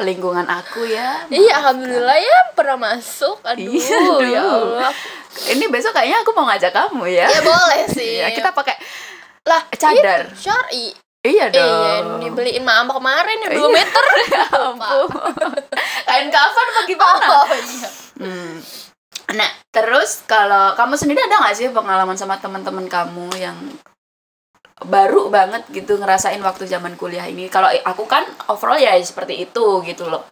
lingkungan 0.00 0.44
aku 0.44 0.84
ya 0.84 1.26
Iya, 1.26 1.58
alhamdulillah 1.58 2.14
ya 2.16 2.38
pernah 2.52 2.78
masuk. 2.80 3.42
Aduh, 3.42 3.66
Iya, 3.68 3.96
aduh. 3.98 4.20
ya 4.24 4.42
Allah. 4.42 4.90
ini 5.48 5.64
besok 5.66 5.92
kayaknya 5.92 6.18
aku 6.20 6.30
mau 6.32 6.46
ngajak 6.46 6.70
kamu 6.70 7.04
ya 7.08 7.26
Ya 7.26 7.40
boleh 7.40 7.82
sih. 7.96 8.18
ya 8.18 8.30
kita 8.30 8.50
pakai 8.50 8.74
lah 9.44 9.64
cadar. 9.72 10.28
syar'i. 10.32 10.92
iya 11.20 11.48
Iya, 11.48 12.04
dong 12.04 12.20
dibeliin 12.20 12.62
mama 12.62 12.90
kemarin 12.90 13.38
yang 13.40 13.52
2 13.52 13.58
Iya. 13.58 13.68
meter. 13.74 14.04
Ya 14.28 14.44
ampun. 14.52 15.08
kain 16.04 16.28
kafan 16.28 16.66
apa 16.68 16.80
gimana 16.84 17.26
Oh 17.26 17.46
iya. 17.50 17.88
Hmm. 18.18 18.54
Nah, 19.30 19.44
terus 19.68 20.24
kalau 20.24 20.72
kamu 20.72 20.94
sendiri 20.94 21.20
ada 21.20 21.36
nggak 21.38 21.54
sih 21.54 21.68
pengalaman 21.68 22.14
sama 22.14 22.36
teman-teman 22.36 22.86
kamu 22.86 23.28
yang 23.36 23.56
baru 24.80 25.26
banget 25.28 25.66
gitu 25.68 25.96
ngerasain 25.96 26.38
waktu 26.38 26.64
zaman 26.64 26.94
kuliah 26.94 27.24
ini? 27.24 27.46
Kalau 27.46 27.66
aku 27.66 28.04
kan 28.04 28.22
overall 28.46 28.76
ya 28.76 28.94
seperti 28.96 29.42
itu 29.42 29.66
gitu 29.82 30.06
loh. 30.06 30.22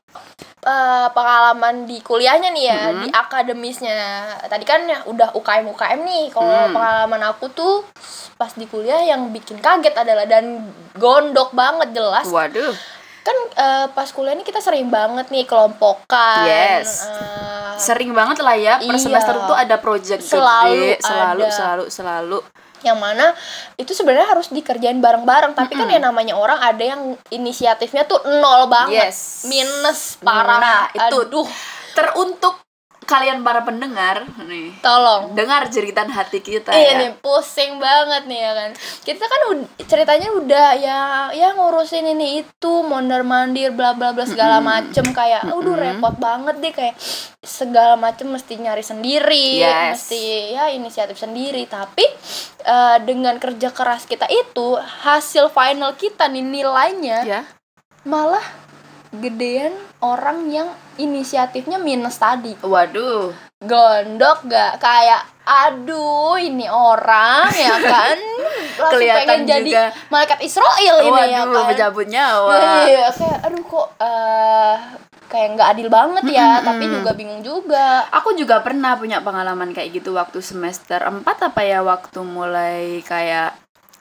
Eh, 0.61 1.09
pengalaman 1.09 1.87
di 1.87 1.99
kuliahnya 2.01 2.51
nih 2.51 2.65
ya, 2.65 2.81
Mm-mm. 2.89 3.01
di 3.01 3.09
akademisnya. 3.09 3.99
Tadi 4.45 4.63
kan 4.63 4.83
ya 4.83 4.99
udah 5.05 5.31
UKM 5.33 5.67
UKM 5.69 6.01
nih. 6.03 6.25
Kalau 6.29 6.51
Hmm. 6.67 6.75
pengalaman 6.75 7.23
aku 7.25 7.47
tuh 7.49 7.87
pas 8.35 8.51
di 8.51 8.67
kuliah 8.67 8.99
yang 9.01 9.31
bikin 9.31 9.59
kaget 9.59 9.95
adalah 9.95 10.25
dan 10.25 10.67
gondok 10.93 11.51
banget 11.53 11.89
jelas 11.91 12.27
Waduh. 12.27 12.75
kan 13.23 13.33
eh, 13.55 13.87
pas 13.89 14.07
kuliah 14.07 14.31
ini 14.31 14.43
kita 14.43 14.61
sering 14.61 14.87
banget 14.87 15.27
nih 15.29 15.43
kelompokan 15.45 16.45
Yes. 16.45 17.03
eh, 17.07 17.75
Sering 17.77 18.11
banget 18.11 18.39
lah 18.39 18.55
ya 18.55 18.75
per 18.79 18.93
Iya. 18.93 19.01
semester 19.01 19.35
tuh 19.43 19.55
ada 19.55 19.77
project 19.77 20.23
Selalu 20.23 20.75
gede, 20.75 20.93
selalu 21.01 21.41
ada. 21.41 21.51
selalu 21.51 21.85
selalu. 21.89 22.39
Yang 22.87 22.97
mana 22.97 23.35
itu 23.75 23.91
sebenarnya 23.91 24.31
harus 24.31 24.49
dikerjain 24.49 24.97
bareng-bareng 24.97 25.53
tapi 25.53 25.75
kan 25.75 25.85
Mm-mm. 25.85 25.97
ya 25.97 26.01
namanya 26.01 26.35
orang 26.35 26.59
ada 26.59 26.85
yang 26.87 27.03
inisiatifnya 27.29 28.05
tuh 28.05 28.23
nol 28.25 28.67
banget 28.67 29.11
Yes. 29.11 29.45
minus 29.45 30.17
parah 30.19 30.59
Nah, 30.59 30.83
itu. 30.89 31.19
aduh 31.19 31.49
Teruntuk 31.93 32.61
kalian 33.07 33.41
para 33.41 33.63
pendengar 33.63 34.27
nih. 34.43 34.75
tolong 34.79 35.33
Dengar 35.33 35.67
jeritan 35.67 36.07
hati 36.07 36.39
kita 36.39 36.71
iya 36.71 36.93
ya. 36.93 36.99
nih 36.99 37.11
pusing 37.17 37.79
banget 37.79 38.27
nih 38.27 38.41
ya 38.41 38.53
kan 38.53 38.71
kita 39.01 39.25
kan 39.25 39.41
ceritanya 39.81 40.29
udah 40.33 40.69
ya 40.75 40.99
ya 41.31 41.49
ngurusin 41.53 42.05
ini 42.05 42.43
itu 42.43 42.73
mondar 42.83 43.23
mandir 43.23 43.71
bla 43.71 43.93
bla 43.93 44.11
bla 44.11 44.23
segala 44.23 44.59
macem 44.61 45.07
kayak 45.09 45.47
udah 45.49 45.73
Mm-mm. 45.73 45.87
repot 45.95 46.15
banget 46.17 46.59
deh 46.59 46.73
kayak 46.73 46.95
segala 47.41 47.95
macem 47.95 48.27
mesti 48.27 48.55
nyari 48.57 48.83
sendiri 48.83 49.63
Yes. 49.63 50.03
mesti 50.03 50.23
ya 50.51 50.69
inisiatif 50.69 51.15
sendiri 51.17 51.65
tapi 51.65 52.03
eh, 52.61 52.99
dengan 53.01 53.37
kerja 53.37 53.71
keras 53.71 54.03
kita 54.05 54.27
itu 54.27 54.75
hasil 54.77 55.49
final 55.49 55.95
kita 55.95 56.27
nih 56.27 56.43
nilainya 56.43 57.19
Ya. 57.23 57.41
malah 58.03 58.43
gedean 59.21 59.73
orang 60.01 60.49
yang 60.53 60.69
inisiatifnya 60.97 61.77
minus 61.81 62.21
tadi. 62.21 62.57
Waduh. 62.61 63.33
gondok 63.57 64.45
gak? 64.53 64.79
Kayak 64.79 65.25
aduh 65.47 66.37
ini 66.37 66.67
orang 66.67 67.49
ya 67.55 67.77
kan? 67.79 68.19
Langsung 68.83 69.01
kelihatan 69.01 69.25
pengen 69.25 69.47
jadi 69.47 69.71
juga. 69.71 69.85
malaikat 70.13 70.39
Israel 70.45 70.97
ini 71.01 71.21
ya 71.33 71.47
waduh 71.47 71.63
kan? 71.65 71.69
berjabut 71.73 72.07
nyawa 72.11 72.55
iya 72.85 73.07
kayak 73.15 73.39
aduh 73.47 73.63
kok 73.65 73.89
eh, 74.03 74.75
kayak 75.31 75.49
nggak 75.57 75.69
adil 75.73 75.89
banget 75.89 76.25
ya 76.31 76.61
tapi 76.63 76.85
juga 76.91 77.11
bingung 77.15 77.43
juga. 77.43 78.07
Aku 78.15 78.35
juga 78.35 78.61
pernah 78.63 78.99
punya 78.99 79.23
pengalaman 79.23 79.73
kayak 79.73 79.95
gitu 80.03 80.15
waktu 80.15 80.39
semester 80.43 81.01
4 81.03 81.25
apa 81.25 81.61
ya 81.65 81.81
waktu 81.83 82.21
mulai 82.23 83.01
kayak 83.03 83.55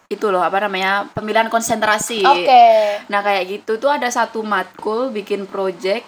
itu 0.06 0.30
loh 0.30 0.40
apa 0.40 0.62
namanya 0.62 1.10
pemilihan 1.12 1.50
konsentrasi. 1.50 2.22
oke. 2.22 2.66
Nah 3.10 3.20
kayak 3.20 3.44
gitu 3.50 3.78
tuh 3.78 3.90
ada 3.90 4.06
satu 4.08 4.42
matkul 4.42 5.10
bikin 5.10 5.46
project. 5.46 6.06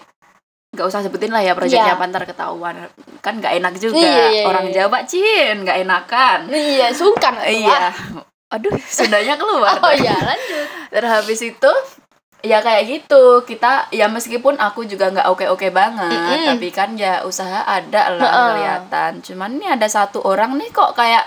Nggak 0.67 0.85
usah 0.85 1.01
sebutin 1.01 1.33
lah 1.33 1.41
ya 1.41 1.57
projectnya 1.57 1.95
Iya. 1.95 1.97
apa 1.97 2.05
ntar 2.05 2.23
ketahuan. 2.23 2.75
Kan 3.19 3.41
nggak 3.41 3.53
enak 3.57 3.73
juga. 3.77 3.97
Iya, 3.97 4.25
iya, 4.29 4.43
orang 4.45 4.69
iya. 4.69 4.73
Jawa 4.85 4.99
cin 5.03 5.55
nggak 5.65 5.77
enakan. 5.81 6.39
Iya 6.47 6.87
sungkan 6.93 7.41
iya. 7.41 7.89
Aduh 8.47 8.75
sundanya 8.85 9.33
keluar. 9.35 9.75
Oh 9.85 9.93
iya 9.93 10.13
lanjut. 10.13 10.65
Terus 10.93 11.09
habis 11.09 11.39
itu 11.41 11.71
ya 12.45 12.61
kayak 12.61 12.83
gitu. 12.85 13.41
Kita 13.43 13.89
ya 13.89 14.05
meskipun 14.05 14.61
aku 14.61 14.85
juga 14.85 15.09
nggak 15.09 15.25
oke 15.25 15.45
oke 15.49 15.73
banget 15.73 16.13
Mm-mm. 16.13 16.53
tapi 16.53 16.69
kan 16.69 16.93
ya 16.93 17.25
usaha 17.25 17.65
ada 17.65 18.13
lah 18.13 18.21
Heeh. 18.21 18.47
kelihatan. 18.53 19.11
Cuman 19.25 19.57
ini 19.57 19.65
ada 19.67 19.89
satu 19.89 20.21
orang 20.21 20.53
nih 20.55 20.69
kok 20.69 20.93
kayak 20.93 21.25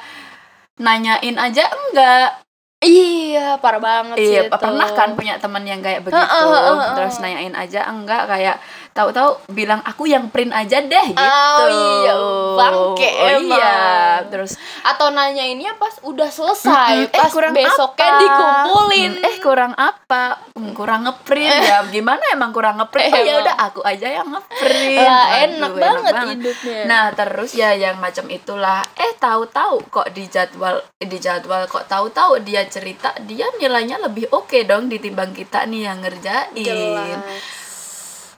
nanyain 0.79 1.37
aja 1.37 1.67
enggak 1.67 2.41
iya 2.81 3.61
parah 3.61 3.81
banget 3.81 4.17
sih 4.17 4.33
iya 4.33 4.43
itu. 4.49 4.57
pernah 4.57 4.89
kan 4.97 5.13
punya 5.13 5.37
teman 5.37 5.65
yang 5.69 5.85
kayak 5.85 6.01
begitu 6.01 6.17
Heeh, 6.17 6.45
heeh, 6.49 6.77
heeh. 6.81 6.95
terus 6.97 7.17
nanyain 7.21 7.55
aja 7.55 7.81
enggak 7.93 8.25
kayak 8.25 8.57
tahu-tahu 8.91 9.31
bilang 9.49 9.79
aku 9.81 10.05
yang 10.05 10.29
print 10.29 10.51
aja 10.51 10.79
deh 10.79 11.07
gitu 11.09 11.21
Oh, 11.21 11.69
iya, 11.69 12.15
bangke 12.55 13.09
oh, 13.09 13.29
iya. 13.39 13.39
emang. 13.39 14.29
terus 14.29 14.55
atau 14.81 15.09
nanyainnya 15.09 15.77
pas 15.77 15.95
udah 16.01 16.27
selesai 16.27 17.07
Mm-mm, 17.07 17.13
eh, 17.13 17.17
pas 17.17 17.31
kurang 17.31 17.53
besoknya 17.53 18.09
apa? 18.09 18.21
dikumpulin. 18.21 19.13
Eh 19.21 19.37
kurang 19.39 19.73
apa? 19.75 20.25
Hmm, 20.53 20.73
kurang 20.73 21.05
ngeprint. 21.05 21.61
Ya 21.61 21.85
gimana 21.87 22.21
emang 22.31 22.51
kurang 22.51 22.77
ngeprint? 22.77 23.11
Oh 23.11 23.21
ya 23.21 23.35
udah 23.41 23.57
aku 23.61 23.81
aja 23.83 24.09
yang 24.11 24.29
ngeprint. 24.29 24.97
Lah 24.97 25.25
Aduh, 25.39 25.45
enak, 25.47 25.73
banget. 25.77 26.13
hidupnya. 26.35 26.81
Nah 26.85 27.05
terus 27.13 27.51
ya 27.53 27.71
yang 27.73 27.97
macam 27.97 28.27
itulah. 28.27 28.83
Eh 28.95 29.13
tahu-tahu 29.17 29.87
kok 29.89 30.09
di 30.11 30.27
jadwal 30.27 30.81
di 30.97 31.17
jadwal 31.17 31.65
kok 31.67 31.87
tahu-tahu 31.87 32.41
dia 32.41 32.65
cerita 32.67 33.13
dia 33.23 33.47
nilainya 33.57 34.01
lebih 34.01 34.29
oke 34.31 34.57
dong 34.65 34.89
ditimbang 34.89 35.31
kita 35.31 35.65
nih 35.65 35.87
yang 35.87 36.01
ngerjain. 36.01 36.57
Jelas 36.57 37.60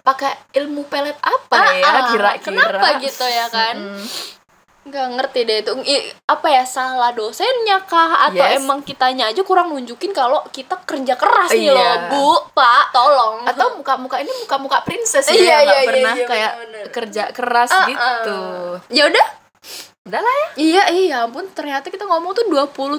pakai 0.02 0.34
ilmu 0.54 0.82
pelet 0.84 1.14
apa 1.16 1.54
Ah, 1.54 1.70
ya 1.70 1.86
ah, 1.86 1.92
kira-kira 2.10 2.30
kenapa 2.38 2.86
gitu 2.98 3.22
ya 3.22 3.46
kan 3.46 3.74
Mm-mm. 3.74 4.02
nggak 4.82 5.08
ngerti 5.14 5.40
deh 5.42 5.58
itu 5.60 5.72
apa 6.24 6.46
ya 6.48 6.66
salah 6.66 7.10
dosennya 7.10 7.78
kah 7.82 8.26
atau 8.26 8.42
Yes. 8.42 8.58
emang 8.58 8.82
kitanya 8.82 9.30
aja 9.30 9.38
kurang 9.40 9.70
nunjukin 9.70 10.10
kalau 10.10 10.42
kita 10.48 10.74
kerja 10.82 11.14
keras 11.14 11.50
nih 11.50 11.70
Iya. 11.70 11.72
loh 11.72 11.94
bu 12.10 12.26
pak 12.52 12.90
tolong 12.90 13.46
atau 13.46 13.78
muka-muka 13.78 14.18
ini 14.18 14.34
muka-muka 14.40 14.82
princess 14.82 15.22
ya 15.24 15.32
Iya, 15.32 15.38
iya, 15.38 15.56
nggak 15.62 15.78
iya, 15.78 15.86
pernah 15.86 16.14
iya, 16.14 16.26
kayak 16.26 16.52
bener-bener. 16.56 16.86
kerja 16.90 17.22
keras 17.30 17.70
ah. 17.70 17.86
gitu 17.86 18.38
ya 18.90 19.02
udah 19.06 19.26
udah 20.02 20.18
lah 20.20 20.34
ya 20.34 20.48
iya 20.58 20.82
iya 20.90 21.16
ampun 21.22 21.46
ternyata 21.48 21.86
kita 21.86 22.02
ngomong 22.02 22.34
tuh 22.34 22.42
20 22.44 22.98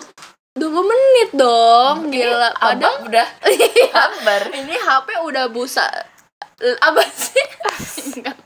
20 0.56 0.64
menit 0.88 1.30
dong 1.36 2.08
gila 2.08 2.48
abang 2.54 2.80
padahal 2.80 2.96
udah 3.04 3.28
Iya. 3.52 3.92
kabar 3.92 4.42
ini 4.56 4.72
HP 4.74 5.08
udah 5.20 5.46
busa 5.50 5.84
apa 6.62 7.02
sih? 7.14 7.46
Enggak. 8.20 8.38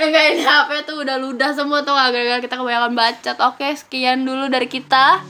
Enggak 0.00 0.24
ini 0.34 0.42
HP 0.42 0.70
tuh 0.86 0.96
udah 1.02 1.16
ludah 1.18 1.50
semua 1.54 1.82
tuh 1.86 1.94
gara-gara 1.94 2.40
kita 2.42 2.56
kebanyakan 2.58 2.94
bacot. 2.94 3.38
Oke 3.52 3.68
sekian 3.76 4.26
dulu 4.26 4.48
dari 4.50 4.66
kita. 4.66 5.22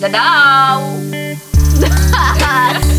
Dadah. 0.00 0.80